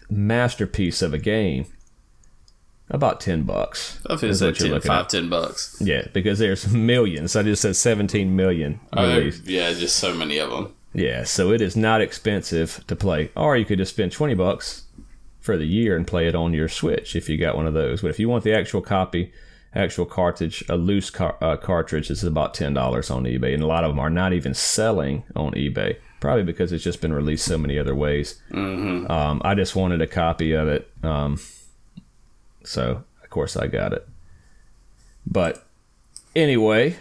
[0.09, 1.65] masterpiece of a game?
[2.89, 3.99] About ten bucks.
[4.09, 5.09] I feel is like what you're 10, looking five, at.
[5.09, 5.77] 10 bucks.
[5.81, 7.35] Yeah, because there's millions.
[7.35, 9.45] I just said 17 million released.
[9.45, 10.73] yeah, just so many of them.
[10.93, 13.31] Yeah, so it is not expensive to play.
[13.35, 14.85] Or you could just spend 20 bucks
[15.39, 18.01] for the year and play it on your Switch if you got one of those.
[18.01, 19.31] But if you want the actual copy,
[19.75, 22.75] actual cartridge, a loose car- uh, cartridge is about $10
[23.15, 23.53] on eBay.
[23.53, 27.01] And a lot of them are not even selling on eBay, probably because it's just
[27.01, 28.41] been released so many other ways.
[28.51, 29.11] Mm-hmm.
[29.11, 30.91] Um, I just wanted a copy of it.
[31.03, 31.39] Um,
[32.69, 34.07] so, of course, I got it.
[35.25, 35.65] But
[36.35, 36.97] anyway,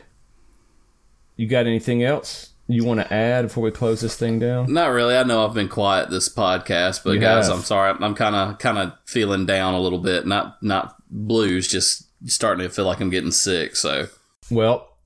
[1.36, 4.72] you got anything else you want to add before we close this thing down?
[4.72, 5.14] Not really.
[5.14, 7.56] I know I've been quiet this podcast, but You guys, have.
[7.56, 7.94] I'm sorry.
[8.00, 10.26] I'm kind of kind of feeling down a little bit.
[10.26, 13.76] Not not blues, just starting to feel like I'm getting sick.
[13.76, 14.08] So
[14.50, 14.96] Well,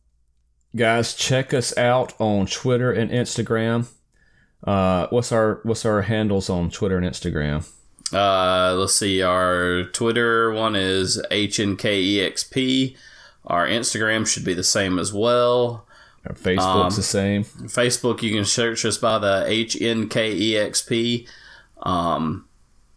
[0.77, 3.89] guys, check us out on Twitter and Instagram.
[4.65, 7.69] Uh, what's our what's our handles on Twitter and Instagram?
[8.13, 9.23] Uh, let's see.
[9.23, 12.97] Our Twitter one is HNKEXP.
[13.47, 15.87] Our Instagram should be the same as well.
[16.27, 17.45] Our Facebook's Um, the same.
[17.45, 21.27] Facebook, you can search us by the HNKEXP.
[21.83, 22.45] Um,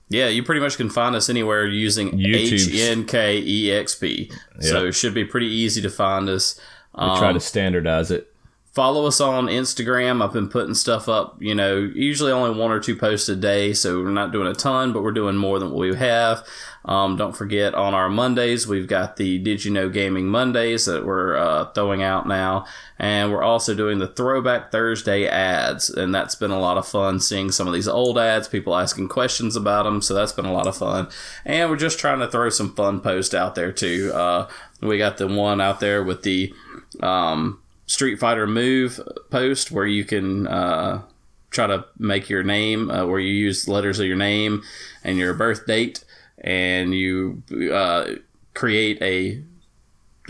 [0.10, 4.32] yeah, you pretty much can find us anywhere using YouTube's- HNKEXP.
[4.62, 6.60] So it should be pretty easy to find us.
[6.96, 8.32] We Um, try to standardize it.
[8.76, 10.22] Follow us on Instagram.
[10.22, 13.72] I've been putting stuff up, you know, usually only one or two posts a day,
[13.72, 16.46] so we're not doing a ton, but we're doing more than what we have.
[16.84, 21.06] Um, don't forget on our Mondays, we've got the Did You Know Gaming Mondays that
[21.06, 22.66] we're uh, throwing out now,
[23.00, 27.22] and we're also doing the Throwback Thursday ads, and that's been a lot of fun
[27.22, 30.54] seeing some of these old ads, people asking questions about them, so that's been a
[30.54, 31.08] lot of fun.
[31.46, 34.12] And we're just trying to throw some fun posts out there too.
[34.14, 34.50] Uh,
[34.82, 36.54] we got the one out there with the
[37.02, 41.02] um, Street Fighter Move post where you can uh,
[41.50, 44.64] try to make your name, uh, where you use letters of your name
[45.04, 46.04] and your birth date,
[46.40, 48.16] and you uh,
[48.54, 49.44] create a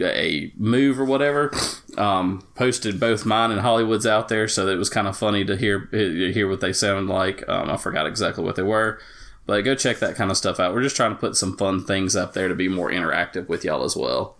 [0.01, 1.51] a move or whatever.
[1.97, 5.55] Um, posted both mine and Holliwood's out there, so it was kind of funny to
[5.55, 7.47] hear hear what they sound like.
[7.47, 8.99] Um, I forgot exactly what they were.
[9.45, 10.73] But go check that kind of stuff out.
[10.73, 13.63] We're just trying to put some fun things up there to be more interactive with
[13.63, 14.35] y'all as well.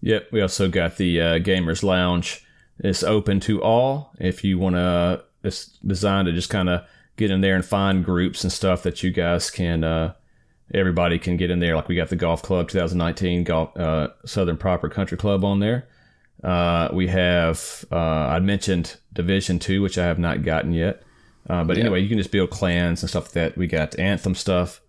[0.00, 0.28] Yep.
[0.32, 2.44] We also got the uh, Gamers Lounge.
[2.78, 4.12] It's open to all.
[4.20, 6.84] If you want to, it's designed to just kind of
[7.16, 9.82] get in there and find groups and stuff that you guys can.
[9.82, 10.14] Uh,
[10.72, 11.74] everybody can get in there.
[11.74, 15.88] Like we got the Golf Club 2019 Golf uh, Southern Proper Country Club on there.
[16.42, 21.02] Uh, we have uh, I mentioned Division Two, which I have not gotten yet.
[21.50, 23.56] Uh, but anyway, you can just build clans and stuff like that.
[23.56, 24.82] We got Anthem stuff.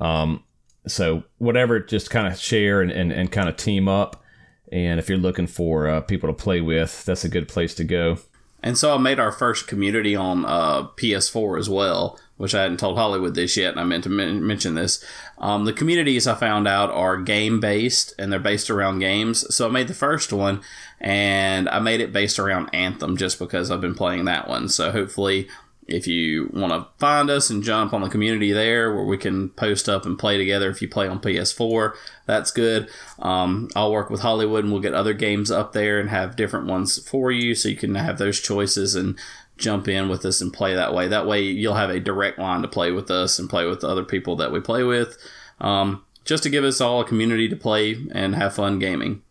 [0.00, 0.42] Um,
[0.86, 4.24] so whatever, just kind of share and, and, and kind of team up.
[4.70, 7.84] And if you're looking for uh, people to play with, that's a good place to
[7.84, 8.18] go.
[8.62, 12.78] And so I made our first community on uh, PS4 as well, which I hadn't
[12.78, 15.02] told Holliwood this yet, and I meant to men- mention this.
[15.38, 19.54] Um, the communities I found out are game based, and they're based around games.
[19.54, 20.60] So I made the first one,
[21.00, 24.68] and I made it based around Anthem just because I've been playing that one.
[24.68, 25.48] So hopefully,
[25.90, 29.50] if you want to find us and jump on the community there where we can
[29.50, 31.94] post up and play together if you play on PS4,
[32.26, 32.88] that's good.
[33.18, 36.66] Um, I'll work with Holliwood and we'll get other games up there and have different
[36.66, 39.18] ones for you so you can have those choices and
[39.56, 41.08] jump in with us and play that way.
[41.08, 43.88] That way you'll have a direct line to play with us and play with the
[43.88, 45.18] other people that we play with.
[45.60, 49.22] Um, just to give us all a community to play and have fun gaming.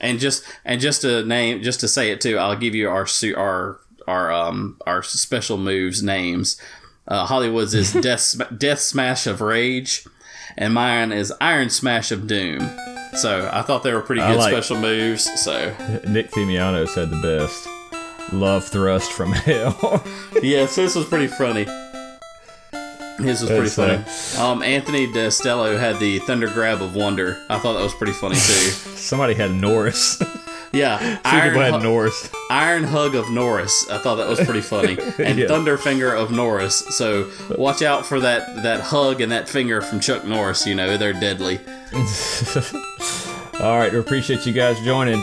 [0.00, 3.06] And just and just to name, just to say it too, I'll give you our
[3.36, 6.56] our our um our special moves names.
[7.08, 10.06] Uh, Holliwood's is Death Death Smash of Rage,
[10.56, 12.70] and mine is Iron Smash of Doom.
[13.14, 15.24] So I thought they were pretty I good like- special moves.
[15.42, 15.74] So
[16.08, 17.68] Nick Fimiano said the best.
[18.32, 20.02] Love thrust from hell.
[20.42, 21.66] yes, this was pretty funny.
[23.18, 24.48] His was pretty That's, funny.
[24.52, 27.36] Um, Anthony Destello had the Thunder Grab of Wonder.
[27.50, 28.40] I thought that was pretty funny too.
[28.96, 30.20] Somebody had Norris.
[30.72, 32.30] Yeah, people Iron, had Hu- Norris.
[32.50, 33.88] Iron Hug of Norris.
[33.90, 34.96] I thought that was pretty funny.
[35.18, 35.46] And Yeah.
[35.48, 36.78] Thunder Finger of Norris.
[36.96, 40.66] So watch out for that that hug and that finger from Chuck Norris.
[40.66, 41.60] You know they're deadly.
[43.60, 45.22] All right, we appreciate you guys joining.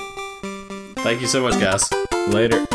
[0.98, 1.90] Thank you so much, guys.
[2.28, 2.66] Later.